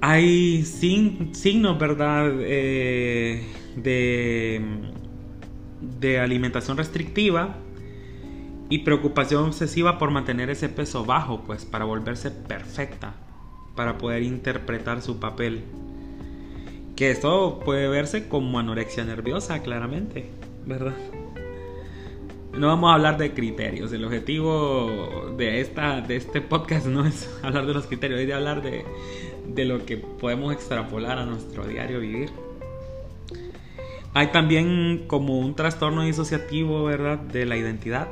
Hay 0.00 0.64
signos, 0.64 1.78
¿verdad? 1.78 2.32
Eh, 2.40 3.46
de, 3.76 4.60
de 6.00 6.18
alimentación 6.18 6.76
restrictiva 6.76 7.56
y 8.68 8.78
preocupación 8.78 9.44
obsesiva 9.44 9.98
por 9.98 10.10
mantener 10.10 10.50
ese 10.50 10.68
peso 10.68 11.04
bajo, 11.04 11.44
pues 11.44 11.64
para 11.64 11.84
volverse 11.84 12.30
perfecta, 12.30 13.14
para 13.76 13.98
poder 13.98 14.22
interpretar 14.22 15.02
su 15.02 15.20
papel. 15.20 15.64
Esto 17.10 17.60
puede 17.64 17.88
verse 17.88 18.28
como 18.28 18.58
anorexia 18.58 19.04
nerviosa, 19.04 19.62
claramente, 19.62 20.26
¿verdad? 20.66 20.94
No 22.52 22.68
vamos 22.68 22.90
a 22.90 22.94
hablar 22.94 23.18
de 23.18 23.32
criterios. 23.32 23.92
El 23.92 24.04
objetivo 24.04 25.34
de, 25.36 25.60
esta, 25.60 26.00
de 26.00 26.16
este 26.16 26.40
podcast 26.40 26.86
no 26.86 27.04
es 27.04 27.28
hablar 27.42 27.66
de 27.66 27.74
los 27.74 27.86
criterios, 27.86 28.20
es 28.20 28.26
de 28.26 28.34
hablar 28.34 28.62
de, 28.62 28.84
de 29.48 29.64
lo 29.64 29.84
que 29.84 29.96
podemos 29.96 30.52
extrapolar 30.52 31.18
a 31.18 31.24
nuestro 31.24 31.66
diario 31.66 31.98
vivir. 31.98 32.30
Hay 34.14 34.28
también 34.28 35.04
como 35.08 35.38
un 35.40 35.56
trastorno 35.56 36.02
disociativo, 36.04 36.84
¿verdad? 36.84 37.18
De 37.18 37.46
la 37.46 37.56
identidad. 37.56 38.08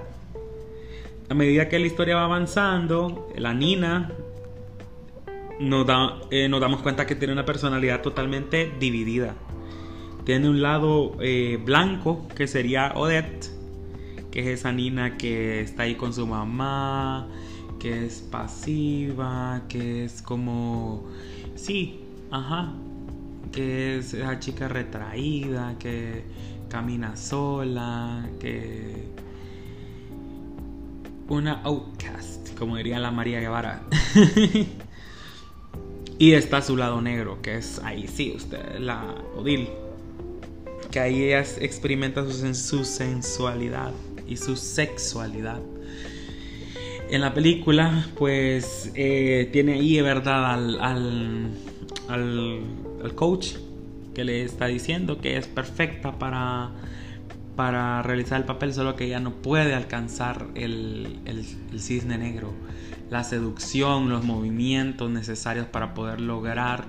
A 1.28 1.35
medida 1.35 1.68
que 1.68 1.78
la 1.78 1.87
historia 1.87 2.16
va 2.16 2.25
avanzando, 2.25 3.28
la 3.37 3.54
Nina 3.54 4.11
eh, 5.61 6.49
nos 6.49 6.61
damos 6.61 6.81
cuenta 6.81 7.07
que 7.07 7.14
tiene 7.14 7.35
una 7.35 7.45
personalidad 7.45 8.00
totalmente 8.00 8.73
dividida. 8.81 9.35
Tiene 10.25 10.49
un 10.49 10.62
lado 10.62 11.17
eh, 11.21 11.61
blanco, 11.62 12.26
que 12.35 12.47
sería 12.47 12.93
Odette, 12.95 13.50
que 14.31 14.40
es 14.40 14.61
esa 14.61 14.73
Nina 14.73 15.19
que 15.19 15.61
está 15.61 15.83
ahí 15.83 15.97
con 15.97 16.14
su 16.14 16.26
mamá, 16.26 17.29
que 17.79 18.07
es 18.07 18.21
pasiva, 18.21 19.62
que 19.69 20.05
es 20.05 20.23
como... 20.23 21.05
Sí, 21.57 22.00
ajá, 22.31 22.73
que 23.52 23.99
es 23.99 24.14
esa 24.14 24.38
chica 24.38 24.67
retraída, 24.67 25.76
que 25.79 26.25
camina 26.71 27.17
sola, 27.17 28.26
que 28.40 29.09
una 31.29 31.61
outcast, 31.64 32.57
como 32.59 32.76
diría 32.76 32.99
la 32.99 33.11
María 33.11 33.40
Guevara. 33.40 33.83
y 36.20 36.34
está 36.34 36.62
su 36.62 36.76
lado 36.76 37.00
negro, 37.00 37.42
que 37.42 37.56
es 37.56 37.80
ahí 37.82 38.06
sí, 38.06 38.32
usted, 38.36 38.78
la 38.78 39.16
Odil. 39.36 39.68
Que 40.92 41.00
ahí 41.00 41.24
ella 41.24 41.40
experimenta 41.40 42.24
su, 42.30 42.54
su 42.54 42.84
sensualidad 42.84 43.92
y 44.28 44.36
su 44.36 44.54
sexualidad. 44.54 45.60
En 47.10 47.22
la 47.22 47.34
película, 47.34 48.06
pues, 48.16 48.92
eh, 48.94 49.48
tiene 49.52 49.72
ahí, 49.72 50.00
¿verdad? 50.00 50.54
al 50.54 51.50
al, 52.10 53.14
coach 53.14 53.54
que 54.14 54.24
le 54.24 54.42
está 54.42 54.66
diciendo 54.66 55.18
que 55.20 55.36
es 55.36 55.46
perfecta 55.46 56.18
para, 56.18 56.70
para 57.56 58.02
realizar 58.02 58.40
el 58.40 58.46
papel, 58.46 58.74
solo 58.74 58.96
que 58.96 59.04
ella 59.04 59.20
no 59.20 59.32
puede 59.32 59.74
alcanzar 59.74 60.48
el, 60.54 61.20
el, 61.24 61.44
cisne 61.78 62.18
negro, 62.18 62.52
la 63.11 63.25
seducción, 63.25 64.09
los 64.09 64.25
movimientos 64.25 65.11
necesarios 65.11 65.67
para 65.67 65.95
poder 65.95 66.21
lograr 66.21 66.85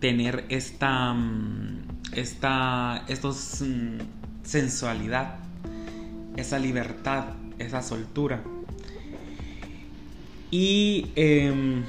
tener 0.00 0.46
esta, 0.48 1.12
mm, 1.12 1.82
esta 2.12 3.04
estos, 3.06 3.60
mm, 3.60 3.98
sensualidad, 4.42 5.36
esa 6.36 6.58
libertad, 6.58 7.26
esa 7.58 7.82
soltura. 7.82 8.42
Y 10.50 11.08
em, 11.14 11.84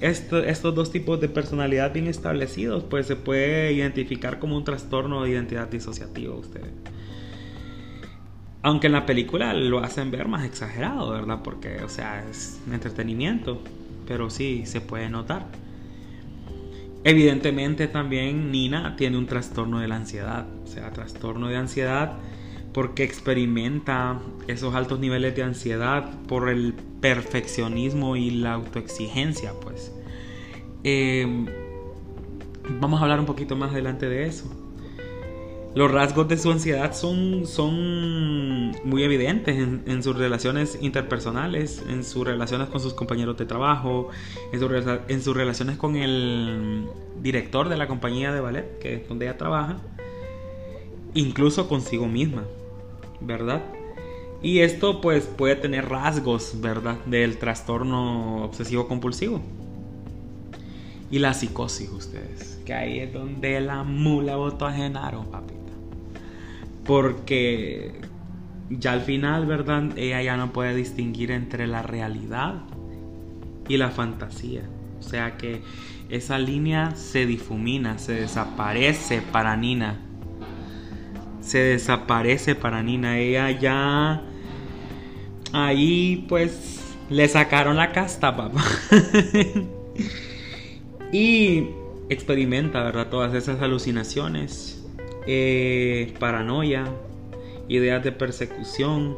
estos 0.00 0.74
dos 0.74 0.90
tipos 0.90 1.20
de 1.20 1.28
personalidad 1.28 1.92
bien 1.92 2.06
establecidos, 2.06 2.84
pues 2.84 3.06
se 3.06 3.16
puede 3.16 3.72
identificar 3.72 4.38
como 4.38 4.56
un 4.56 4.64
trastorno 4.64 5.22
de 5.22 5.30
identidad 5.30 5.68
disociativa 5.68 6.34
usted. 6.34 6.62
Aunque 8.62 8.88
en 8.88 8.92
la 8.92 9.06
película 9.06 9.54
lo 9.54 9.78
hacen 9.78 10.10
ver 10.10 10.28
más 10.28 10.44
exagerado, 10.44 11.10
¿verdad? 11.10 11.40
Porque, 11.42 11.82
o 11.82 11.88
sea, 11.88 12.24
es 12.28 12.60
entretenimiento, 12.70 13.62
pero 14.06 14.30
sí 14.30 14.64
se 14.66 14.80
puede 14.80 15.08
notar. 15.08 15.46
Evidentemente 17.04 17.86
también 17.86 18.50
Nina 18.50 18.96
tiene 18.96 19.16
un 19.16 19.26
trastorno 19.26 19.78
de 19.78 19.88
la 19.88 19.96
ansiedad, 19.96 20.46
o 20.64 20.66
sea, 20.66 20.90
trastorno 20.90 21.48
de 21.48 21.56
ansiedad 21.56 22.18
porque 22.72 23.02
experimenta 23.04 24.20
esos 24.46 24.74
altos 24.74 24.98
niveles 24.98 25.34
de 25.34 25.42
ansiedad 25.42 26.10
por 26.26 26.48
el 26.48 26.74
perfeccionismo 27.00 28.16
y 28.16 28.30
la 28.30 28.54
autoexigencia, 28.54 29.52
pues. 29.60 29.92
Em, 30.84 31.46
vamos 32.80 33.00
a 33.00 33.04
hablar 33.04 33.20
un 33.20 33.26
poquito 33.26 33.56
más 33.56 33.72
adelante 33.72 34.08
de 34.08 34.26
eso. 34.26 34.57
Los 35.78 35.92
rasgos 35.92 36.26
de 36.26 36.36
su 36.36 36.50
ansiedad 36.50 36.92
son, 36.92 37.46
son 37.46 38.72
muy 38.82 39.04
evidentes 39.04 39.56
en, 39.56 40.02
sus 40.02 40.16
relaciones 40.16 40.76
interpersonales, 40.80 41.84
en 41.88 42.02
sus 42.02 42.26
relaciones 42.26 42.68
con 42.68 42.80
sus 42.80 42.94
compañeros 42.94 43.36
de 43.36 43.46
trabajo, 43.46 44.08
en, 44.52 44.60
en 45.06 45.22
sus 45.22 45.36
relaciones 45.36 45.76
con 45.76 45.94
el 45.94 46.88
director 47.22 47.68
de 47.68 47.76
la 47.76 47.86
compañía 47.86 48.32
de 48.32 48.40
ballet, 48.40 48.80
que 48.80 48.94
es 48.94 49.08
donde 49.08 49.26
ella 49.26 49.38
trabaja, 49.38 49.76
incluso 51.14 51.68
consigo 51.68 52.08
misma. 52.08 52.42
¿verdad? 53.20 53.62
Y 54.42 54.60
esto 54.60 55.00
pues 55.00 55.26
puede 55.26 55.54
tener 55.54 55.88
rasgos, 55.88 56.60
¿verdad? 56.60 56.96
Del 57.06 57.38
trastorno 57.38 58.42
obsesivo 58.42 58.88
compulsivo. 58.88 59.40
Y 61.08 61.20
la 61.20 61.34
psicosis, 61.34 61.88
ustedes. 61.90 62.60
Que 62.66 62.74
ahí 62.74 62.98
es 62.98 63.12
donde 63.12 63.60
la 63.60 63.84
mula 63.84 64.34
votó 64.34 64.66
a 64.66 64.72
Genaro, 64.72 65.22
papita. 65.30 65.67
Porque 66.88 68.00
ya 68.68 68.94
al 68.94 69.02
final, 69.02 69.46
¿verdad? 69.46 69.96
Ella 69.96 70.20
ya 70.22 70.36
no 70.36 70.52
puede 70.52 70.74
distinguir 70.74 71.30
entre 71.30 71.68
la 71.68 71.82
realidad 71.82 72.64
y 73.68 73.76
la 73.76 73.90
fantasía. 73.90 74.62
O 74.98 75.02
sea 75.02 75.36
que 75.36 75.62
esa 76.08 76.40
línea 76.40 76.96
se 76.96 77.26
difumina, 77.26 77.98
se 77.98 78.14
desaparece 78.14 79.22
para 79.30 79.56
Nina 79.56 80.00
se 81.48 81.58
desaparece 81.58 82.54
para 82.54 82.82
Nina. 82.82 83.18
Ella 83.18 83.50
ya 83.50 84.22
ahí 85.52 86.26
pues 86.28 86.80
le 87.10 87.26
sacaron 87.26 87.76
la 87.76 87.92
casta, 87.92 88.36
papá. 88.36 88.62
y 91.12 91.64
experimenta, 92.10 92.82
¿verdad? 92.82 93.08
Todas 93.08 93.34
esas 93.34 93.62
alucinaciones, 93.62 94.77
eh, 95.26 96.14
paranoia, 96.18 96.84
ideas 97.68 98.02
de 98.04 98.12
persecución, 98.12 99.16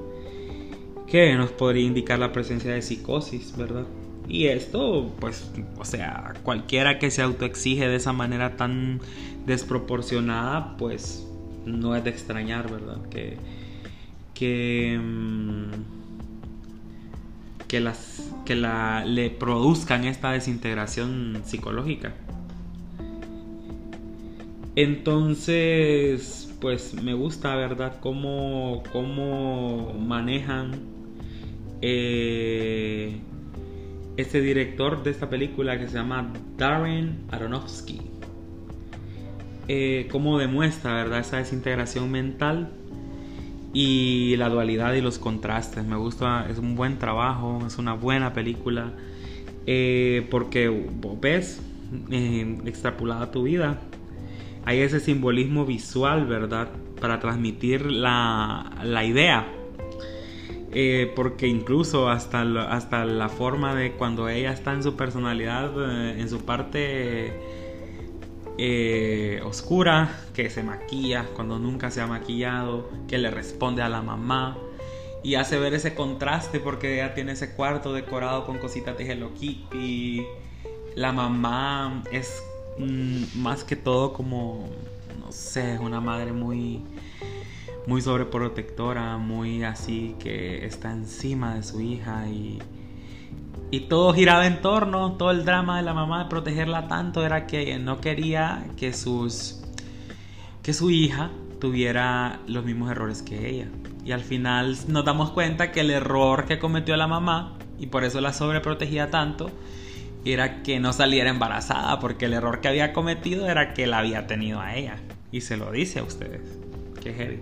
que 1.06 1.34
nos 1.34 1.50
podría 1.50 1.84
indicar 1.84 2.18
la 2.18 2.32
presencia 2.32 2.72
de 2.72 2.82
psicosis, 2.82 3.56
¿verdad? 3.56 3.84
Y 4.28 4.46
esto, 4.46 5.12
pues, 5.18 5.50
o 5.76 5.84
sea, 5.84 6.34
cualquiera 6.44 7.00
que 7.00 7.10
se 7.10 7.20
autoexige 7.20 7.88
de 7.88 7.96
esa 7.96 8.12
manera 8.12 8.56
tan 8.56 9.00
desproporcionada, 9.44 10.76
pues 10.76 11.26
no 11.66 11.96
es 11.96 12.04
de 12.04 12.10
extrañar, 12.10 12.70
¿verdad? 12.70 12.98
Que, 13.10 13.38
que, 14.34 15.00
mm, 15.02 15.70
que, 17.66 17.80
las, 17.80 18.32
que 18.46 18.54
la, 18.54 19.04
le 19.04 19.30
produzcan 19.30 20.04
esta 20.04 20.30
desintegración 20.30 21.42
psicológica. 21.44 22.14
Entonces, 24.82 26.50
pues 26.58 26.94
me 26.94 27.12
gusta, 27.12 27.54
¿verdad? 27.54 28.00
Cómo, 28.00 28.82
cómo 28.90 29.92
manejan 29.92 30.70
eh, 31.82 33.20
este 34.16 34.40
director 34.40 35.02
de 35.02 35.10
esta 35.10 35.28
película 35.28 35.78
que 35.78 35.86
se 35.86 35.96
llama 35.96 36.32
Darren 36.56 37.18
Aronofsky. 37.30 38.00
Eh, 39.68 40.08
cómo 40.10 40.38
demuestra, 40.38 40.94
¿verdad? 40.94 41.20
Esa 41.20 41.36
desintegración 41.36 42.10
mental 42.10 42.70
y 43.74 44.34
la 44.38 44.48
dualidad 44.48 44.94
y 44.94 45.02
los 45.02 45.18
contrastes. 45.18 45.84
Me 45.84 45.96
gusta, 45.96 46.46
es 46.48 46.56
un 46.56 46.74
buen 46.74 46.98
trabajo, 46.98 47.66
es 47.66 47.76
una 47.76 47.92
buena 47.92 48.32
película, 48.32 48.94
eh, 49.66 50.26
porque 50.30 50.88
ves, 51.20 51.60
eh, 52.10 52.58
extrapolada 52.64 53.30
tu 53.30 53.42
vida, 53.42 53.78
hay 54.64 54.80
ese 54.80 55.00
simbolismo 55.00 55.64
visual, 55.66 56.26
¿verdad? 56.26 56.68
Para 57.00 57.20
transmitir 57.20 57.90
la, 57.90 58.70
la 58.82 59.04
idea. 59.04 59.46
Eh, 60.72 61.12
porque 61.16 61.48
incluso 61.48 62.08
hasta, 62.08 62.42
hasta 62.70 63.04
la 63.04 63.28
forma 63.28 63.74
de 63.74 63.92
cuando 63.92 64.28
ella 64.28 64.52
está 64.52 64.72
en 64.72 64.84
su 64.84 64.94
personalidad, 64.94 65.72
en 66.16 66.28
su 66.28 66.44
parte 66.44 67.32
eh, 68.56 69.40
oscura, 69.44 70.16
que 70.32 70.48
se 70.48 70.62
maquilla 70.62 71.26
cuando 71.34 71.58
nunca 71.58 71.90
se 71.90 72.00
ha 72.00 72.06
maquillado, 72.06 72.88
que 73.08 73.18
le 73.18 73.30
responde 73.30 73.82
a 73.82 73.88
la 73.88 74.02
mamá 74.02 74.58
y 75.22 75.34
hace 75.34 75.58
ver 75.58 75.74
ese 75.74 75.94
contraste 75.94 76.60
porque 76.60 76.94
ella 76.94 77.14
tiene 77.14 77.32
ese 77.32 77.52
cuarto 77.54 77.92
decorado 77.92 78.46
con 78.46 78.58
cositas 78.58 78.96
de 78.96 79.10
Hello 79.10 79.32
Kitty. 79.34 80.24
La 80.94 81.12
mamá 81.12 82.02
es 82.12 82.42
mm, 82.80 83.38
más 83.40 83.64
que 83.64 83.76
todo 83.76 84.12
como, 84.12 84.68
no 85.18 85.32
sé, 85.32 85.78
una 85.78 86.00
madre 86.00 86.32
muy, 86.32 86.82
muy 87.86 88.00
sobreprotectora, 88.00 89.16
muy 89.18 89.64
así 89.64 90.16
que 90.18 90.64
está 90.66 90.92
encima 90.92 91.54
de 91.54 91.62
su 91.62 91.80
hija 91.80 92.28
y 92.28 92.58
y 93.72 93.80
todo 93.80 94.12
giraba 94.12 94.46
en 94.46 94.60
torno, 94.60 95.12
todo 95.12 95.30
el 95.30 95.44
drama 95.44 95.76
de 95.76 95.84
la 95.84 95.94
mamá 95.94 96.24
de 96.24 96.28
protegerla 96.28 96.88
tanto 96.88 97.24
era 97.24 97.46
que 97.46 97.78
no 97.78 98.00
quería 98.00 98.66
que 98.76 98.92
sus 98.92 99.62
que 100.62 100.72
su 100.74 100.90
hija 100.90 101.30
tuviera 101.60 102.40
los 102.46 102.64
mismos 102.64 102.90
errores 102.90 103.22
que 103.22 103.48
ella. 103.48 103.68
Y 104.04 104.12
al 104.12 104.22
final 104.22 104.76
nos 104.88 105.04
damos 105.04 105.30
cuenta 105.30 105.70
que 105.70 105.80
el 105.80 105.90
error 105.90 106.46
que 106.46 106.58
cometió 106.58 106.96
la 106.96 107.06
mamá 107.06 107.56
y 107.78 107.86
por 107.86 108.04
eso 108.04 108.20
la 108.20 108.32
sobreprotegía 108.32 109.10
tanto 109.10 109.50
era 110.24 110.62
que 110.62 110.80
no 110.80 110.92
saliera 110.92 111.30
embarazada, 111.30 111.98
porque 111.98 112.26
el 112.26 112.34
error 112.34 112.60
que 112.60 112.68
había 112.68 112.92
cometido 112.92 113.48
era 113.48 113.74
que 113.74 113.86
la 113.86 113.98
había 113.98 114.26
tenido 114.26 114.60
a 114.60 114.76
ella. 114.76 114.96
Y 115.32 115.42
se 115.42 115.56
lo 115.56 115.70
dice 115.70 116.00
a 116.00 116.02
ustedes. 116.02 116.58
Qué 117.02 117.14
heavy. 117.14 117.40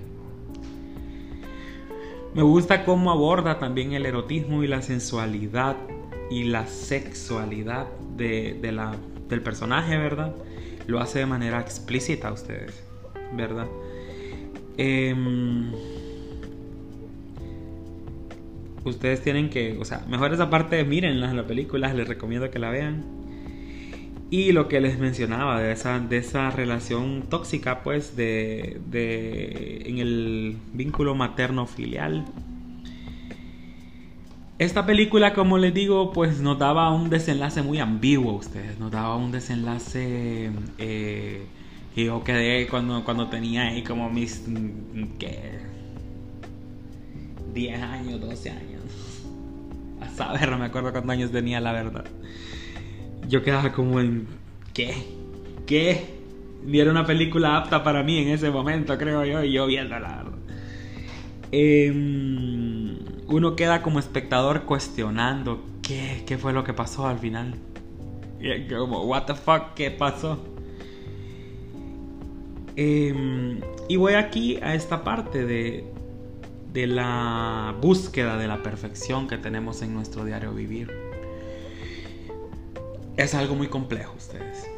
Me 2.35 2.43
gusta 2.43 2.85
cómo 2.85 3.11
aborda 3.11 3.59
también 3.59 3.95
el 3.95 4.07
erotismo 4.07 4.63
y 4.63 4.69
la 4.69 4.83
sensualidad 4.83 5.77
y 6.31 6.45
la 6.45 6.67
sexualidad 6.67 7.87
de, 8.17 8.61
la, 8.73 8.95
del 9.29 9.43
personaje, 9.43 9.97
¿verdad? 9.97 10.35
Lo 10.87 11.01
hace 11.01 11.21
de 11.21 11.27
manera 11.27 11.61
explícita 11.61 12.29
a 12.29 12.33
ustedes, 12.33 12.85
¿verdad? 13.33 13.67
Em, 14.77 15.73
ustedes 18.85 19.23
tienen 19.23 19.51
que, 19.51 19.77
o 19.79 19.85
sea, 19.85 20.05
mejor 20.09 20.33
esa 20.33 20.51
parte, 20.51 20.83
mírenla 20.85 21.31
en 21.31 21.37
la 21.37 21.47
película, 21.47 21.93
les 21.95 22.09
recomiendo 22.09 22.51
que 22.51 22.59
la 22.59 22.71
vean. 22.71 23.05
Y 24.31 24.53
lo 24.53 24.69
que 24.69 24.81
les 24.81 24.99
mencionaba 24.99 25.61
de 25.61 25.73
esa, 25.73 26.01
de 26.01 26.19
esa 26.19 26.51
relación 26.51 27.25
tóxica, 27.31 27.83
pues, 27.83 28.17
de, 28.17 28.81
de 28.91 29.83
en 29.87 29.99
el 29.99 30.57
vínculo 30.75 31.15
materno-filial, 31.15 32.27
esta 34.59 34.87
película, 34.87 35.35
como 35.35 35.57
les 35.57 35.73
digo, 35.73 36.13
pues 36.13 36.41
nos 36.41 36.59
daba 36.59 36.93
un 36.93 37.11
desenlace 37.11 37.63
muy 37.63 37.79
ambiguo 37.79 38.33
a 38.33 38.35
ustedes. 38.35 38.79
Nos 38.81 38.91
daba 38.91 39.15
un 39.17 39.31
desenlace 39.31 40.51
eh, 40.79 41.43
que 41.95 42.05
yo 42.05 42.25
quedé 42.25 42.67
cuando, 42.67 43.05
cuando 43.05 43.29
tenía 43.29 43.69
ahí 43.69 43.85
como 43.85 44.11
mis... 44.11 44.45
¿qué? 45.21 45.61
10 47.55 47.83
años, 47.83 48.21
12 48.21 48.51
años. 48.51 48.83
A 50.01 50.09
saber, 50.11 50.51
no 50.51 50.59
me 50.59 50.67
acuerdo 50.67 50.93
cuántos 50.93 51.11
años 51.11 51.31
tenía, 51.33 51.61
la 51.61 51.73
verdad. 51.73 52.05
Yo 53.29 53.43
quedaba 53.43 53.73
como 53.73 54.01
en. 54.01 54.27
¿Qué? 54.73 54.95
¿Qué? 55.67 56.19
Ni 56.65 56.81
era 56.81 56.91
una 56.91 57.07
película 57.07 57.57
apta 57.57 57.83
para 57.83 58.03
mí 58.03 58.19
en 58.19 58.29
ese 58.29 58.51
momento, 58.51 58.97
creo 58.99 59.25
yo, 59.25 59.43
y 59.43 59.53
yo 59.53 59.67
viendo 59.67 59.99
la 59.99 60.17
verdad. 60.17 60.39
Em, 61.51 62.99
uno 63.27 63.57
queda 63.57 63.83
como 63.83 63.99
espectador 63.99 64.65
cuestionando 64.65 65.65
qué, 65.83 66.25
qué 66.27 66.37
fue 66.37 66.53
lo 66.53 66.65
que 66.65 66.75
pasó 66.75 67.07
al 67.07 67.19
final. 67.19 67.55
Y 68.41 68.69
como, 68.69 69.05
what 69.05 69.25
the 69.25 69.35
fuck, 69.35 69.75
¿qué 69.75 69.91
pasó? 69.91 70.39
Em, 72.77 73.61
y 73.89 73.97
voy 73.97 74.15
aquí 74.15 74.57
a 74.63 74.75
esta 74.75 75.03
parte 75.03 75.45
de, 75.45 75.85
de 76.73 76.87
la 76.87 77.75
búsqueda 77.81 78.37
de 78.37 78.47
la 78.47 78.63
perfección 78.63 79.29
que 79.29 79.39
tenemos 79.39 79.83
en 79.83 79.95
nuestro 79.95 80.25
diario 80.25 80.53
vivir. 80.53 80.93
Es 83.17 83.35
algo 83.35 83.55
muy 83.55 83.69
complejo, 83.69 84.15
ustedes. 84.17 84.69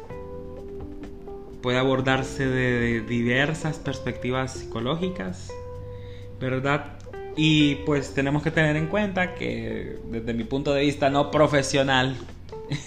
Puede 1.61 1.77
abordarse 1.77 2.47
de 2.47 3.01
diversas 3.01 3.77
perspectivas 3.77 4.53
psicológicas, 4.53 5.51
¿verdad? 6.39 6.97
Y 7.35 7.75
pues 7.85 8.13
tenemos 8.13 8.43
que 8.43 8.51
tener 8.51 8.75
en 8.75 8.87
cuenta 8.87 9.35
que 9.35 9.99
desde 10.09 10.33
mi 10.33 10.43
punto 10.43 10.73
de 10.73 10.81
vista 10.81 11.09
no 11.09 11.29
profesional, 11.29 12.17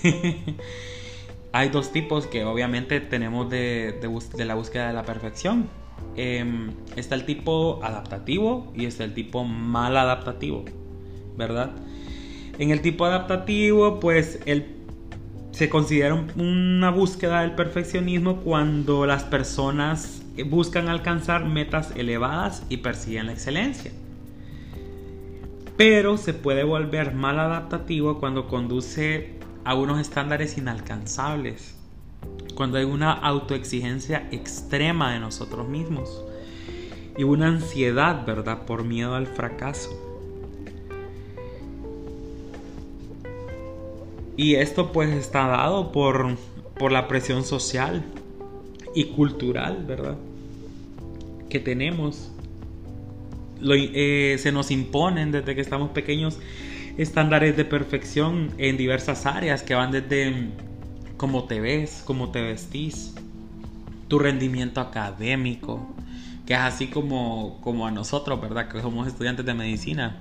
hay 1.53 1.69
dos 1.69 1.93
tipos 1.93 2.27
que 2.27 2.45
obviamente 2.45 3.01
tenemos 3.01 3.49
de, 3.49 3.99
la 4.39 4.55
búsqueda 4.55 4.89
de 4.89 4.93
la 4.93 5.05
perfección. 5.05 5.69
Em, 6.17 6.71
está 6.97 7.17
el 7.17 7.25
tipo 7.25 7.81
adaptativo 7.83 8.73
y 8.75 8.87
está 8.87 9.05
el 9.05 9.15
tipo 9.15 9.45
mal 9.45 9.97
adaptativo, 9.97 10.65
¿verdad? 11.37 11.73
En 12.59 12.71
el 12.71 12.83
tipo 12.83 13.05
adaptativo, 13.05 13.99
pues 13.99 14.39
se 15.51 15.69
considera 15.69 16.25
una 16.37 16.91
búsqueda 16.91 17.41
del 17.41 17.53
perfeccionismo 17.53 18.39
cuando 18.43 19.07
las 19.07 19.25
personas 19.25 20.23
buscan 20.47 20.89
alcanzar 20.89 21.45
metas 21.45 21.93
elevadas 21.97 22.65
y 22.69 22.79
persiguen 22.79 23.27
la 23.27 23.33
excelencia. 23.33 23.91
Pero 25.77 26.17
se 26.17 26.33
puede 26.33 26.63
volver 26.63 27.13
mal 27.13 27.41
adaptativo 27.41 28.21
cuando 28.21 28.47
conduce 28.47 29.35
a 29.65 29.75
unos 29.75 30.01
estándares 30.01 30.59
inalcanzables, 30.59 31.77
cuando 32.55 32.79
hay 32.79 32.85
una 32.85 33.13
autoexigencia 33.13 34.29
extrema 34.31 35.13
de 35.13 35.21
nosotros 35.21 35.69
mismos 35.69 36.25
y 37.17 37.25
una 37.25 37.49
ansiedad, 37.49 38.25
¿verdad?, 38.27 38.65
por 38.67 38.85
miedo 38.85 39.15
al 39.15 39.27
fracaso. 39.27 39.91
Y 44.37 44.57
esto 44.57 44.91
pues 44.93 45.11
está 45.11 45.47
dado 45.47 45.93
por, 45.93 46.37
por 46.77 46.91
la 46.91 47.07
presión 47.07 47.45
social 47.45 48.05
y 48.95 49.05
cultural, 49.07 49.85
¿verdad? 49.87 50.17
Que 51.49 51.61
tenemos. 51.61 52.31
Eh, 53.63 54.37
se 54.39 54.51
nos 54.51 54.71
imponen 54.71 55.31
desde 55.31 55.55
que 55.55 55.61
estamos 55.61 55.91
pequeños 55.91 56.39
estándares 56.99 57.57
de 57.57 57.65
perfección 57.65 58.51
en 58.59 58.77
diversas 58.77 59.25
áreas 59.27 59.63
que 59.63 59.75
van 59.75 59.93
desde 59.93 60.51
cómo 61.17 61.45
te 61.45 61.61
ves, 61.61 62.03
cómo 62.05 62.31
te 62.31 62.43
vestís, 62.43 63.15
tu 64.09 64.19
rendimiento 64.19 64.81
académico, 64.81 65.95
que 66.47 66.55
es 66.55 66.61
así 66.61 66.89
como, 66.89 67.59
como 67.63 67.87
a 67.87 67.91
nosotros, 67.91 68.41
¿verdad? 68.41 68.69
Que 68.69 68.81
somos 68.81 69.09
estudiantes 69.09 69.47
de 69.47 69.55
medicina. 69.55 70.17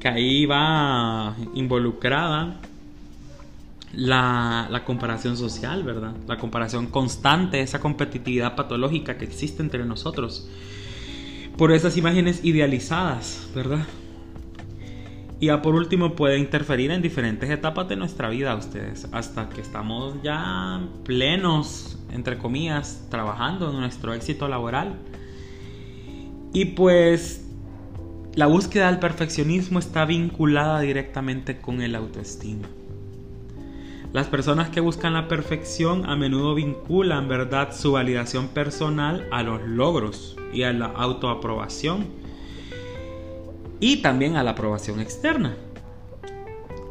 Que 0.00 0.08
ahí 0.08 0.46
va 0.46 1.34
involucrada 1.54 2.56
la, 3.92 4.68
la, 4.70 4.84
comparación 4.84 5.36
social, 5.36 5.82
¿verdad? 5.84 6.12
La 6.26 6.36
comparación 6.36 6.86
constante, 6.86 7.60
esa 7.60 7.80
competitividad 7.80 8.56
patológica 8.56 9.16
que 9.16 9.24
existe 9.24 9.62
entre 9.62 9.84
nosotros. 9.84 10.48
Por 11.56 11.72
esas 11.72 11.96
imágenes 11.96 12.44
idealizadas, 12.44 13.48
¿verdad? 13.54 13.86
Y 15.38 15.46
ya 15.46 15.60
por 15.60 15.74
último 15.74 16.14
puede 16.14 16.38
interferir 16.38 16.90
en 16.90 17.02
diferentes 17.02 17.50
etapas 17.50 17.88
de 17.88 17.96
nuestra 17.96 18.30
vida 18.30 18.54
ustedes, 18.54 19.06
hasta 19.12 19.48
que 19.50 19.60
estamos 19.60 20.14
ya 20.22 20.80
plenos, 21.04 21.98
entre 22.10 22.38
comillas, 22.38 23.06
trabajando 23.10 23.70
en 23.70 23.80
nuestro 23.80 24.14
éxito 24.14 24.48
laboral. 24.48 24.94
Y 26.54 26.64
pues 26.66 27.46
la 28.34 28.46
búsqueda 28.46 28.86
del 28.86 28.98
perfeccionismo 28.98 29.78
está 29.78 30.06
vinculada 30.06 30.80
directamente 30.80 31.58
con 31.60 31.82
el 31.82 31.94
autoestima. 31.94 32.68
Las 34.14 34.28
personas 34.28 34.70
que 34.70 34.80
buscan 34.80 35.12
la 35.12 35.28
perfección 35.28 36.08
a 36.08 36.16
menudo 36.16 36.54
vinculan, 36.54 37.28
¿verdad?, 37.28 37.74
su 37.74 37.92
validación 37.92 38.48
personal 38.48 39.28
a 39.30 39.42
los 39.42 39.60
logros 39.62 40.36
y 40.54 40.62
a 40.62 40.72
la 40.72 40.86
autoaprobación 40.86 42.06
y 43.80 43.98
también 44.02 44.36
a 44.36 44.42
la 44.42 44.52
aprobación 44.52 45.00
externa. 45.00 45.56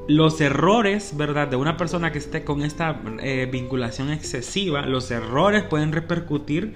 Los 0.07 0.39
errores, 0.39 1.17
¿verdad? 1.17 1.47
De 1.47 1.55
una 1.55 1.77
persona 1.77 2.11
que 2.11 2.19
esté 2.19 2.43
con 2.43 2.61
esta 2.61 3.01
eh, 3.21 3.49
vinculación 3.51 4.11
excesiva, 4.11 4.85
los 4.85 5.09
errores 5.09 5.63
pueden 5.63 5.91
repercutir 5.91 6.75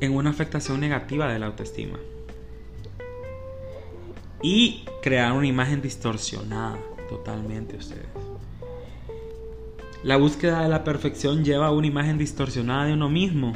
en 0.00 0.14
una 0.14 0.30
afectación 0.30 0.80
negativa 0.80 1.30
de 1.30 1.38
la 1.38 1.46
autoestima. 1.46 1.98
Y 4.42 4.84
crear 5.02 5.32
una 5.32 5.46
imagen 5.46 5.82
distorsionada 5.82 6.78
totalmente 7.08 7.76
ustedes. 7.76 8.06
La 10.02 10.16
búsqueda 10.16 10.62
de 10.62 10.68
la 10.68 10.84
perfección 10.84 11.44
lleva 11.44 11.68
a 11.68 11.70
una 11.70 11.86
imagen 11.86 12.18
distorsionada 12.18 12.86
de 12.86 12.92
uno 12.92 13.08
mismo, 13.08 13.54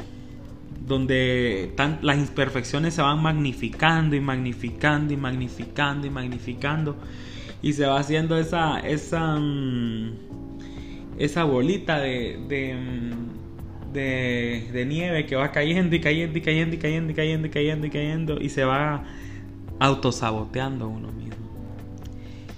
donde 0.89 1.71
las 2.01 2.17
imperfecciones 2.17 2.95
se 2.95 3.01
van 3.03 3.21
magnificando 3.21 4.15
y 4.15 4.19
magnificando 4.19 5.13
y 5.13 5.17
magnificando 5.17 6.07
y 6.07 6.09
magnificando 6.09 6.97
y 7.61 7.73
se 7.73 7.85
va 7.85 7.99
haciendo 7.99 8.37
esa 8.39 8.79
esa 8.79 9.35
mm, 9.35 10.13
esa 11.19 11.43
bolita 11.43 11.99
de, 11.99 12.39
mm, 12.39 13.93
de, 13.93 14.69
de 14.73 14.85
nieve 14.85 15.27
que 15.27 15.35
va 15.35 15.51
cayendo 15.51 15.95
y 15.95 16.01
cayendo 16.01 16.39
y 16.39 16.41
cayendo 16.41 16.75
y 16.75 16.79
cayendo 16.79 17.11
y 17.11 17.13
cayendo 17.13 17.47
y 17.47 17.49
cayendo 17.51 17.87
y 17.87 17.89
cayendo 17.91 18.41
y 18.41 18.49
se 18.49 18.63
va 18.63 19.03
autosaboteando 19.79 20.87
uno 20.87 21.11
mismo. 21.11 21.35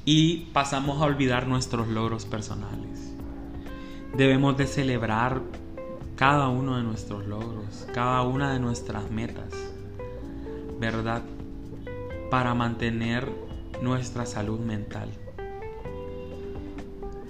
Y 0.05 0.45
pasamos 0.53 1.01
a 1.01 1.05
olvidar 1.05 1.47
nuestros 1.47 1.89
logros 1.89 2.25
personales. 2.25 3.13
Debemos 4.15 4.57
de 4.57 4.67
celebrar 4.67 5.41
cada 6.21 6.49
uno 6.49 6.77
de 6.77 6.83
nuestros 6.83 7.25
logros, 7.25 7.87
cada 7.95 8.21
una 8.21 8.53
de 8.53 8.59
nuestras 8.59 9.09
metas, 9.09 9.51
¿verdad? 10.79 11.23
Para 12.29 12.53
mantener 12.53 13.27
nuestra 13.81 14.27
salud 14.27 14.59
mental. 14.59 15.09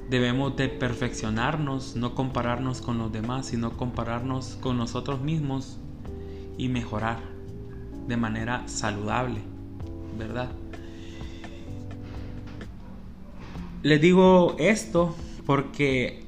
Debemos 0.09 0.57
de 0.57 0.67
perfeccionarnos, 0.67 1.95
no 1.95 2.15
compararnos 2.15 2.81
con 2.81 2.97
los 2.97 3.13
demás, 3.13 3.45
sino 3.45 3.77
compararnos 3.77 4.57
con 4.59 4.77
nosotros 4.77 5.21
mismos 5.21 5.77
y 6.57 6.67
mejorar 6.67 7.19
de 8.09 8.17
manera 8.17 8.67
saludable, 8.67 9.39
¿verdad? 10.19 10.49
Les 13.83 14.01
digo 14.01 14.57
esto 14.59 15.15
porque 15.45 16.20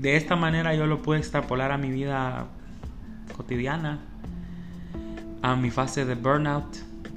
de 0.00 0.16
esta 0.16 0.34
manera 0.34 0.74
yo 0.74 0.86
lo 0.86 1.02
puedo 1.02 1.18
extrapolar 1.18 1.72
a 1.72 1.78
mi 1.78 1.90
vida 1.90 2.46
cotidiana, 3.36 3.98
a 5.42 5.56
mi 5.56 5.70
fase 5.70 6.06
de 6.06 6.14
burnout 6.14 6.76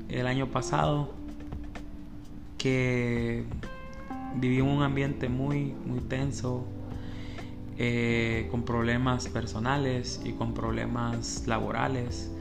el 0.09 0.27
año 0.27 0.47
pasado, 0.47 1.13
que 2.57 3.45
viví 4.35 4.57
en 4.57 4.65
un 4.65 4.83
ambiente 4.83 5.29
muy, 5.29 5.73
muy 5.85 6.01
tenso, 6.01 6.65
eh, 7.77 8.49
con 8.51 8.63
problemas 8.63 9.29
personales 9.29 10.21
y 10.25 10.33
con 10.33 10.53
problemas 10.53 11.47
laborales, 11.47 12.31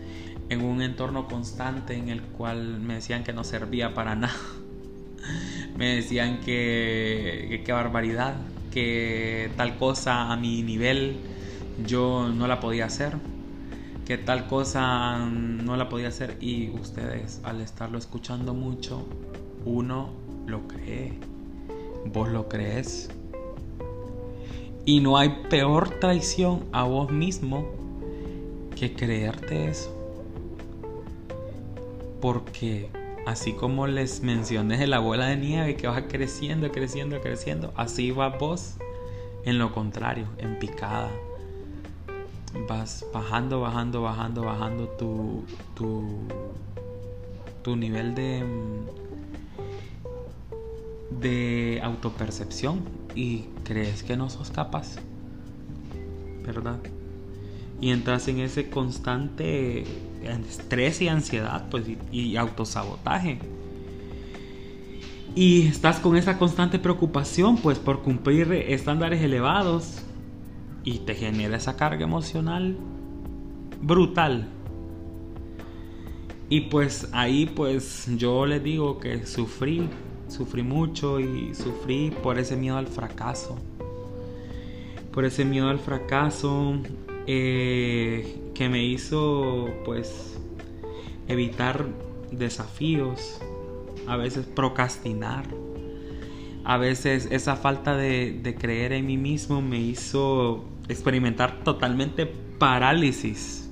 en 0.48 0.64
un 0.64 0.82
entorno 0.82 1.28
constante 1.28 1.94
en 1.94 2.08
el 2.08 2.20
cual 2.20 2.80
me 2.80 2.94
decían 2.94 3.22
que 3.22 3.32
no 3.32 3.44
servía 3.44 3.94
para 3.94 4.16
nada. 4.16 4.34
me 5.76 5.94
decían 5.94 6.40
que 6.40 7.62
qué 7.64 7.72
barbaridad, 7.72 8.34
que 8.72 9.50
tal 9.56 9.76
cosa 9.76 10.32
a 10.32 10.36
mi 10.36 10.62
nivel 10.62 11.16
yo 11.86 12.28
no 12.28 12.46
la 12.46 12.60
podía 12.60 12.86
hacer, 12.86 13.16
que 14.06 14.18
tal 14.18 14.46
cosa 14.46 15.18
no 15.18 15.76
la 15.76 15.88
podía 15.88 16.08
hacer 16.08 16.36
y 16.40 16.70
ustedes 16.70 17.40
al 17.44 17.60
estarlo 17.60 17.98
escuchando 17.98 18.54
mucho, 18.54 19.06
uno 19.64 20.10
lo 20.46 20.66
cree, 20.66 21.18
vos 22.06 22.28
lo 22.28 22.48
crees. 22.48 23.10
Y 24.84 25.00
no 25.00 25.16
hay 25.16 25.28
peor 25.48 26.00
traición 26.00 26.64
a 26.72 26.82
vos 26.82 27.12
mismo 27.12 27.68
que 28.74 28.94
creerte 28.94 29.68
eso. 29.68 29.96
Porque 32.20 32.88
así 33.26 33.52
como 33.52 33.86
les 33.86 34.22
mencioné 34.22 34.78
de 34.78 34.86
la 34.86 34.98
bola 34.98 35.26
de 35.26 35.36
nieve 35.36 35.76
que 35.76 35.86
va 35.86 36.08
creciendo, 36.08 36.70
creciendo, 36.72 37.20
creciendo, 37.20 37.72
así 37.76 38.10
va 38.10 38.28
vos 38.28 38.76
en 39.44 39.58
lo 39.58 39.72
contrario, 39.72 40.26
en 40.38 40.58
picada. 40.58 41.10
Vas 42.68 43.04
bajando, 43.12 43.60
bajando, 43.60 44.02
bajando, 44.02 44.42
bajando 44.42 44.88
tu, 44.88 45.44
tu, 45.74 46.04
tu 47.62 47.76
nivel 47.76 48.14
de, 48.14 48.44
de 51.20 51.80
autopercepción 51.82 52.80
y 53.14 53.46
crees 53.64 54.02
que 54.02 54.16
no 54.16 54.28
sos 54.28 54.50
capaz, 54.50 54.96
¿verdad? 56.44 56.78
Y 57.80 57.90
entras 57.90 58.28
en 58.28 58.40
ese 58.40 58.68
constante 58.70 59.84
estrés 60.24 61.00
y 61.02 61.08
ansiedad, 61.08 61.68
pues, 61.70 61.84
y, 62.10 62.36
autosabotaje. 62.36 63.38
Y 65.34 65.66
estás 65.66 65.98
con 66.00 66.16
esa 66.16 66.38
constante 66.38 66.78
preocupación, 66.78 67.56
pues, 67.56 67.78
por 67.78 68.02
cumplir 68.02 68.52
estándares 68.52 69.22
elevados 69.22 70.02
y 70.84 70.98
te 70.98 71.14
genera 71.14 71.56
esa 71.56 71.76
carga 71.76 72.04
emocional 72.04 72.76
brutal. 73.82 74.48
Y 76.48 76.62
pues 76.62 77.08
ahí, 77.12 77.46
pues, 77.46 78.08
yo 78.16 78.46
les 78.46 78.62
digo 78.62 78.98
que 78.98 79.26
sufrí, 79.26 79.88
sufrí 80.28 80.62
mucho 80.62 81.18
y 81.18 81.54
sufrí 81.54 82.10
por 82.22 82.38
ese 82.38 82.56
miedo 82.56 82.76
al 82.76 82.86
fracaso. 82.86 83.58
Por 85.12 85.24
ese 85.24 85.44
miedo 85.44 85.68
al 85.68 85.78
fracaso 85.78 86.74
eh, 87.26 88.41
que 88.62 88.68
me 88.68 88.84
hizo, 88.84 89.74
pues, 89.84 90.38
evitar 91.26 91.84
desafíos 92.30 93.40
a 94.06 94.16
veces 94.16 94.46
procrastinar. 94.46 95.48
A 96.62 96.76
veces 96.76 97.26
esa 97.32 97.56
falta 97.56 97.96
de, 97.96 98.56
creer 98.60 98.92
en 98.92 99.06
mí 99.06 99.16
mismo 99.16 99.60
me 99.60 99.80
hizo 99.80 100.64
experimentar 100.88 101.64
totalmente 101.64 102.24
parálisis 102.24 103.68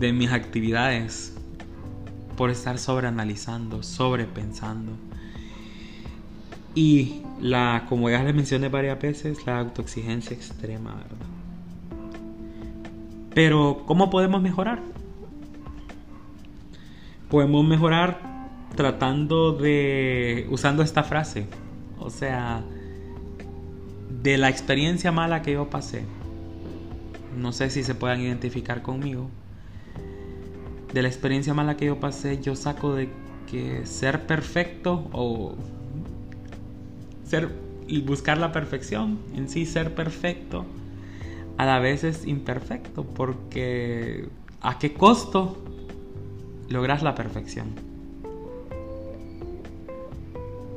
de 0.00 0.14
mis 0.14 0.32
actividades 0.32 1.36
por 2.38 2.48
estar 2.48 2.78
sobreanalizando, 2.78 3.82
sobrepensando. 3.82 4.92
Y 6.74 7.20
la, 7.42 7.84
como 7.90 8.08
ya 8.08 8.24
les 8.24 8.34
mencioné 8.34 8.70
varias 8.70 8.98
veces, 8.98 9.44
la 9.44 9.58
autoexigencia 9.58 10.34
extrema, 10.34 10.94
¿verdad? 10.94 11.31
Pero, 13.34 13.84
¿cómo 13.86 14.10
podemos 14.10 14.42
mejorar? 14.42 14.80
Podemos 17.30 17.66
mejorar 17.66 18.20
tratando 18.76 19.52
de, 19.52 20.46
usando 20.50 20.82
esta 20.82 21.02
frase, 21.02 21.46
o 21.98 22.10
sea, 22.10 22.62
de 24.22 24.38
la 24.38 24.48
experiencia 24.48 25.12
mala 25.12 25.42
que 25.42 25.52
yo 25.52 25.70
pasé, 25.70 26.04
no 27.36 27.52
sé 27.52 27.70
si 27.70 27.82
se 27.82 27.94
puedan 27.94 28.20
identificar 28.20 28.82
conmigo, 28.82 29.28
de 30.92 31.02
la 31.02 31.08
experiencia 31.08 31.54
mala 31.54 31.76
que 31.76 31.86
yo 31.86 32.00
pasé, 32.00 32.40
yo 32.40 32.54
saco 32.54 32.94
de 32.94 33.08
que 33.50 33.86
ser 33.86 34.26
perfecto 34.26 35.08
o 35.12 35.54
ser 37.24 37.50
y 37.86 38.00
buscar 38.00 38.38
la 38.38 38.52
perfección, 38.52 39.18
en 39.34 39.48
sí 39.48 39.66
ser 39.66 39.94
perfecto, 39.94 40.66
a 41.62 41.66
la 41.66 41.78
vez 41.78 42.04
es 42.04 42.26
imperfecto, 42.26 43.04
porque 43.04 44.28
¿a 44.60 44.78
qué 44.78 44.92
costo 44.92 45.58
logras 46.68 47.02
la 47.02 47.14
perfección? 47.14 47.92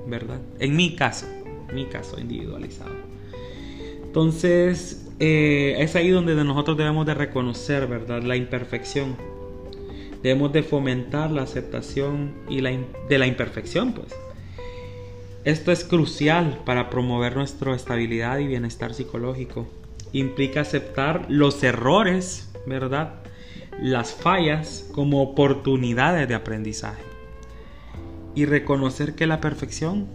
¿verdad? 0.07 0.39
En 0.59 0.75
mi 0.75 0.95
caso, 0.95 1.27
mi 1.73 1.85
caso 1.85 2.19
individualizado. 2.19 2.91
Entonces, 4.03 5.07
eh, 5.19 5.75
es 5.79 5.95
ahí 5.95 6.09
donde 6.09 6.35
nosotros 6.35 6.77
debemos 6.77 7.05
de 7.05 7.13
reconocer, 7.13 7.87
¿verdad? 7.87 8.21
La 8.23 8.35
imperfección. 8.35 9.15
Debemos 10.23 10.53
de 10.53 10.63
fomentar 10.63 11.31
la 11.31 11.43
aceptación 11.43 12.33
y 12.49 12.61
la 12.61 12.71
de 13.09 13.17
la 13.17 13.27
imperfección, 13.27 13.93
pues. 13.93 14.15
Esto 15.43 15.71
es 15.71 15.83
crucial 15.83 16.61
para 16.65 16.89
promover 16.89 17.35
nuestra 17.35 17.75
estabilidad 17.75 18.39
y 18.39 18.47
bienestar 18.47 18.93
psicológico. 18.95 19.67
Implica 20.15 20.61
aceptar 20.61 21.25
los 21.27 21.61
errores, 21.61 22.49
¿verdad? 22.65 23.15
Las 23.81 24.13
fallas 24.13 24.89
como 24.93 25.21
oportunidades 25.21 26.25
de 26.29 26.35
aprendizaje 26.35 27.03
y 28.33 28.45
reconocer 28.45 29.15
que 29.15 29.27
la 29.27 29.41
perfección 29.41 30.07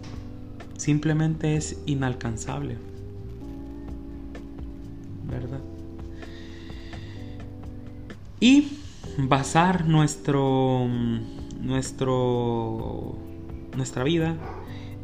simplemente 0.79 1.55
es 1.55 1.83
inalcanzable. 1.85 2.79
¿Verdad? 5.29 5.61
Y 8.41 8.79
basar 9.19 9.85
nuestro, 9.85 10.89
nuestro, 11.61 13.19
nuestra 13.77 14.03
vida 14.03 14.35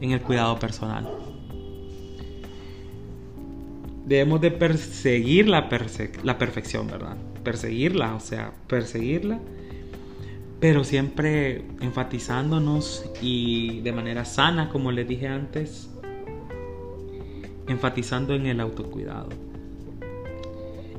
en 0.00 0.12
el 0.12 0.22
cuidado 0.22 0.59
personal. 0.59 1.25
Debemos 4.07 4.40
de 4.40 4.51
perseguir 4.53 5.49
la, 5.49 5.69
la 6.23 6.38
perfección, 6.38 6.87
¿verdad? 6.87 7.16
Perseguirla, 7.42 8.14
o 8.14 8.21
sea, 8.21 8.53
perseguirla 8.66 9.40
pero 10.61 10.85
siempre 10.85 11.62
enfatizándonos 11.81 13.05
y 13.21 13.81
de 13.81 13.92
manera 13.92 14.25
sana, 14.25 14.71
como 14.71 14.90
les 14.90 15.07
dije 15.07 15.29
antes, 15.29 15.90
enfatizando 17.69 18.35
en 18.35 18.47
el 18.47 18.61
autocuidado, 18.61 19.29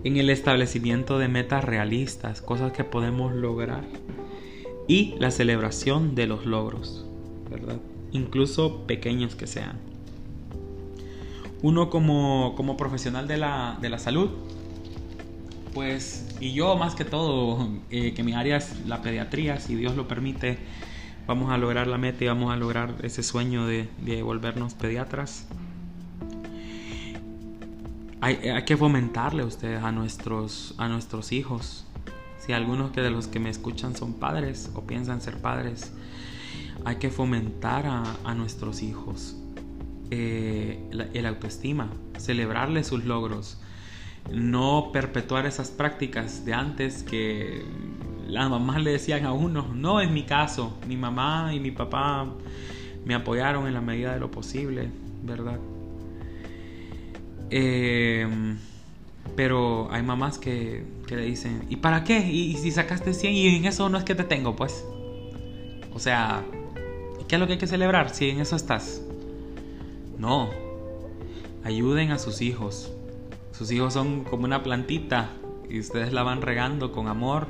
en 0.04 0.17
el 0.17 0.30
establecimiento 0.30 1.17
de 1.17 1.28
metas 1.28 1.63
realistas, 1.63 2.41
cosas 2.41 2.72
que 2.72 2.84
podemos 2.84 3.34
lograr 3.34 3.84
y 4.88 5.15
la 5.20 5.32
celebración 5.32 6.13
de 6.13 6.28
los 6.28 6.46
logros, 6.46 7.06
¿verdad? 7.50 7.80
Incluso 8.12 8.86
pequeños 8.86 9.36
que 9.36 9.48
sean. 9.48 9.80
Uno 11.62 11.89
como, 11.89 12.54
como 12.56 12.78
profesional 12.78 13.28
de 13.28 13.38
la, 13.38 13.78
de 13.82 13.89
la 13.89 14.00
salud 14.00 14.30
pues, 15.78 16.26
y 16.39 16.54
yo 16.54 16.76
más 16.76 16.96
que 16.96 17.06
todo, 17.06 17.70
eh, 17.91 18.15
que 18.15 18.24
mi 18.24 18.34
área 18.34 18.58
es 18.58 18.84
la 18.88 19.04
pediatría, 19.04 19.60
si 19.60 19.76
Dios 19.76 19.96
lo 19.96 20.08
permite, 20.08 20.58
vamos 21.28 21.52
a 21.52 21.58
lograr 21.60 21.86
la 21.86 22.00
meta 22.00 22.24
y 22.24 22.28
vamos 22.28 22.52
a 22.52 22.56
lograr 22.56 22.96
ese 23.04 23.22
sueño 23.22 23.67
de, 23.67 23.88
volvernos 24.24 24.74
pediatras. 24.74 25.48
Hay, 28.22 28.39
que 28.65 28.76
fomentarle 28.76 29.43
a 29.43 29.46
ustedes 29.46 29.84
a 29.84 29.91
nuestros, 29.91 30.74
a 30.80 30.88
nuestros 30.88 31.32
hijos. 31.32 31.86
Si 32.39 32.54
algunos 32.54 32.89
que 32.89 33.02
de 33.02 33.12
los 33.12 33.28
que 33.28 33.39
me 33.39 33.52
escuchan 33.52 33.96
son 33.96 34.13
padres 34.13 34.72
o 34.74 34.82
piensan 34.82 35.22
ser 35.22 35.39
padres, 35.39 35.93
hay 36.86 36.96
que 36.96 37.12
fomentar 37.12 37.86
a, 37.86 38.34
nuestros 38.34 38.82
hijos 38.82 39.36
eh, 40.12 40.80
el 41.13 41.26
autoestima, 41.26 41.89
celebrarles 42.17 42.88
sus 42.88 43.06
logros, 43.06 43.60
no 44.32 44.89
perpetuar 44.91 45.46
esas 45.46 45.70
prácticas 45.70 46.46
de 46.46 46.54
antes 46.54 47.04
que 47.04 47.63
las 48.28 48.50
mamás 48.50 48.82
le 48.82 48.91
decían 48.91 49.26
a 49.26 49.32
uno, 49.32 49.67
no 49.74 50.02
es 50.02 50.12
mi 50.12 50.24
caso, 50.24 50.78
mi 50.88 50.98
mamá 50.98 51.54
y 51.54 51.60
mi 51.60 51.72
papá 51.72 52.28
me 53.06 53.15
apoyaron 53.15 53.67
en 53.67 53.74
la 53.74 53.82
medida 53.82 54.13
de 54.13 54.20
lo 54.20 54.30
posible, 54.30 54.89
¿verdad? 55.24 55.60
Em, 57.50 58.58
pero 59.36 59.88
hay 59.91 60.04
mamás 60.04 60.38
que, 60.38 60.84
le 61.10 61.22
dicen, 61.22 61.63
¿y 61.70 61.78
para 61.78 62.04
qué? 62.04 62.20
¿Y, 62.20 62.56
si 62.58 62.72
sacaste 62.72 63.13
100 63.13 63.34
y 63.34 63.56
en 63.56 63.65
eso 63.65 63.88
no 63.88 63.98
es 63.98 64.04
que 64.04 64.15
te 64.15 64.24
tengo, 64.24 64.56
pues? 64.56 64.84
O 65.93 66.00
sea, 66.00 66.43
¿qué 67.28 67.36
es 67.36 67.39
lo 67.39 67.48
que 67.48 67.54
hay 67.54 67.60
que 67.60 67.67
celebrar 67.67 68.10
si 68.13 68.30
en 68.30 68.41
eso 68.41 68.58
estás? 68.58 69.02
No, 70.17 70.49
ayuden 71.63 72.12
a 72.12 72.19
sus 72.19 72.41
hijos, 72.41 72.91
sus 73.58 73.71
hijos 73.71 73.93
son 73.93 74.23
como 74.23 74.45
una 74.45 74.62
plantita 74.62 75.30
y 75.67 75.80
ustedes 75.80 76.13
la 76.13 76.21
van 76.21 76.41
regando 76.41 76.91
con 76.91 77.08
amor, 77.08 77.47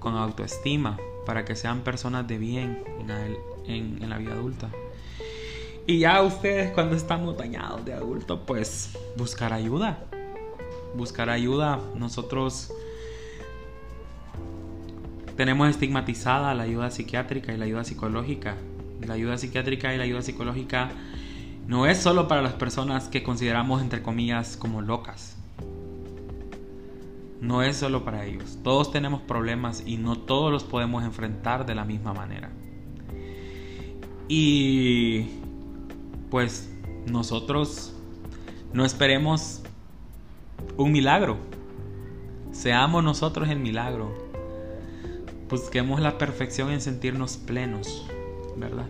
con 0.00 0.16
autoestima, 0.16 0.98
para 1.26 1.44
que 1.44 1.54
sean 1.54 1.82
personas 1.82 2.26
de 2.26 2.38
bien 2.38 2.82
en, 3.68 4.08
la 4.08 4.18
vida 4.18 4.32
adulta. 4.32 4.68
Y 5.86 6.00
ya 6.00 6.20
ustedes 6.22 6.72
cuando 6.72 6.96
estamos 6.96 7.36
dañados 7.36 7.84
de 7.84 7.94
adulto, 7.94 8.40
pues 8.46 8.96
buscar 9.16 9.52
ayuda. 9.52 10.04
Buscar 10.96 11.30
ayuda. 11.30 11.78
Nosotros 11.94 12.72
tenemos 15.36 15.70
estigmatizada 15.70 16.52
la 16.54 16.64
ayuda 16.64 16.90
psiquiátrica 16.90 17.52
y 17.52 17.56
la 17.56 17.64
ayuda 17.64 17.84
psicológica. 17.84 18.56
La 19.06 19.14
ayuda 19.14 19.38
psiquiátrica 19.38 19.94
y 19.94 19.98
la 19.98 20.04
ayuda 20.04 20.22
psicológica 20.22 20.90
no 21.70 21.86
es 21.86 21.98
solo 21.98 22.26
para 22.26 22.42
las 22.42 22.54
personas 22.54 23.08
que 23.08 23.22
consideramos 23.22 23.80
entre 23.80 24.02
comillas 24.02 24.56
como 24.56 24.82
locas. 24.82 25.36
No 27.40 27.62
es 27.62 27.76
solo 27.76 28.04
para 28.04 28.24
ellos. 28.24 28.58
Todos 28.64 28.90
tenemos 28.90 29.22
problemas 29.22 29.84
y 29.86 29.96
no 29.96 30.18
todos 30.18 30.50
los 30.50 30.64
podemos 30.64 31.04
enfrentar 31.04 31.66
de 31.66 31.76
la 31.76 31.84
misma 31.84 32.12
manera. 32.12 32.50
Y 34.26 35.26
pues 36.28 36.74
nosotros 37.06 37.94
no 38.72 38.84
esperemos 38.84 39.62
un 40.76 40.90
milagro. 40.90 41.36
Seamos 42.50 43.04
nosotros 43.04 43.48
el 43.48 43.60
milagro. 43.60 44.12
Busquemos 45.48 46.00
la 46.00 46.18
perfección 46.18 46.72
en 46.72 46.80
sentirnos 46.80 47.36
plenos, 47.36 48.08
¿verdad? 48.56 48.86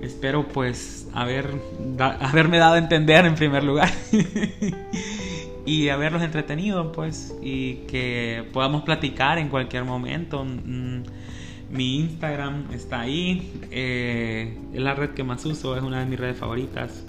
Espero 0.00 0.48
pues 0.48 1.08
haber, 1.12 1.50
haberme 1.98 2.58
dado 2.58 2.74
a 2.74 2.78
entender 2.78 3.26
en 3.26 3.34
primer 3.34 3.64
lugar 3.64 3.90
y 5.66 5.88
haberlos 5.90 6.22
entretenido 6.22 6.92
pues 6.92 7.34
y 7.42 7.74
que 7.86 8.48
podamos 8.52 8.82
platicar 8.82 9.38
en 9.38 9.48
cualquier 9.48 9.84
momento. 9.84 10.44
Mm, 10.44 11.02
mi 11.70 12.00
Instagram 12.00 12.72
está 12.72 13.00
ahí, 13.00 13.52
eh, 13.70 14.58
es 14.72 14.80
la 14.80 14.94
red 14.94 15.10
que 15.10 15.22
más 15.22 15.44
uso, 15.44 15.76
es 15.76 15.82
una 15.82 16.00
de 16.00 16.06
mis 16.06 16.18
redes 16.18 16.38
favoritas. 16.38 17.04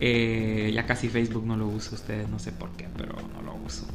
Eh, 0.00 0.70
ya 0.74 0.86
casi 0.86 1.08
Facebook 1.08 1.44
no 1.44 1.56
lo 1.56 1.66
uso, 1.66 1.94
ustedes 1.94 2.28
no 2.28 2.38
sé 2.38 2.52
por 2.52 2.70
qué, 2.76 2.86
pero 2.96 3.16
no 3.34 3.42
lo 3.42 3.54
uso. 3.64 3.86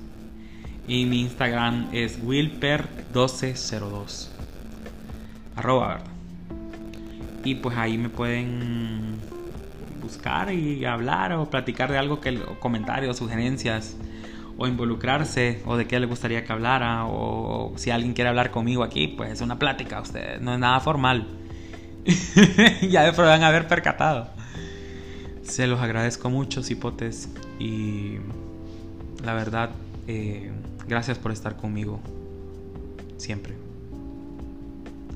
Y 0.88 1.06
mi 1.06 1.22
Instagram 1.22 1.90
es 1.94 2.22
wilper1202. 2.24 4.28
Arroba, 5.56 5.88
¿verdad? 5.88 6.21
Y 7.44 7.56
pues 7.56 7.78
ahí 7.78 7.98
me 7.98 8.10
pueden 8.10 9.20
buscar 10.02 10.52
y 10.52 10.86
hablar 10.86 11.34
o 11.34 11.50
platicar 11.50 11.92
de 11.92 11.98
algo 11.98 12.20
que 12.20 12.40
comentarios, 12.60 13.18
sugerencias 13.18 13.98
o 14.58 14.68
involucrarse 14.68 15.62
o 15.66 15.78
de 15.78 15.88
qué 15.88 16.00
le 16.00 16.06
gustaría 16.06 16.44
que 16.44 16.52
hablara 16.52 17.06
o 17.06 17.74
si 17.78 17.90
alguien 17.90 18.14
quiere 18.14 18.30
hablar 18.30 18.52
conmigo 18.52 18.84
aquí, 18.84 19.08
pues 19.08 19.32
es 19.32 19.42
una 19.42 19.58
plática, 19.58 20.02
ustedes 20.02 20.42
no 20.42 20.54
es 20.54 20.60
nada 20.60 20.80
formal. 20.80 21.28
ya 22.82 23.04
después 23.04 23.28
van 23.28 23.44
a 23.44 23.48
haber 23.48 23.68
percatado. 23.68 24.30
Se 25.44 25.68
los 25.68 25.80
agradezco 25.80 26.30
mucho, 26.30 26.64
cipotes, 26.64 27.30
y 27.60 28.18
la 29.24 29.34
verdad, 29.34 29.72
eh, 30.08 30.52
gracias 30.88 31.18
por 31.18 31.32
estar 31.32 31.58
conmigo 31.58 32.00
siempre. 33.18 33.56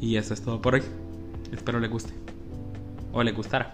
Y 0.02 0.18
eso 0.18 0.34
es 0.34 0.42
todo 0.42 0.62
por 0.62 0.76
hoy. 0.76 1.05
Espero 1.56 1.80
le 1.80 1.88
guste. 1.88 2.14
O 3.14 3.24
le 3.24 3.32
gustara. 3.32 3.74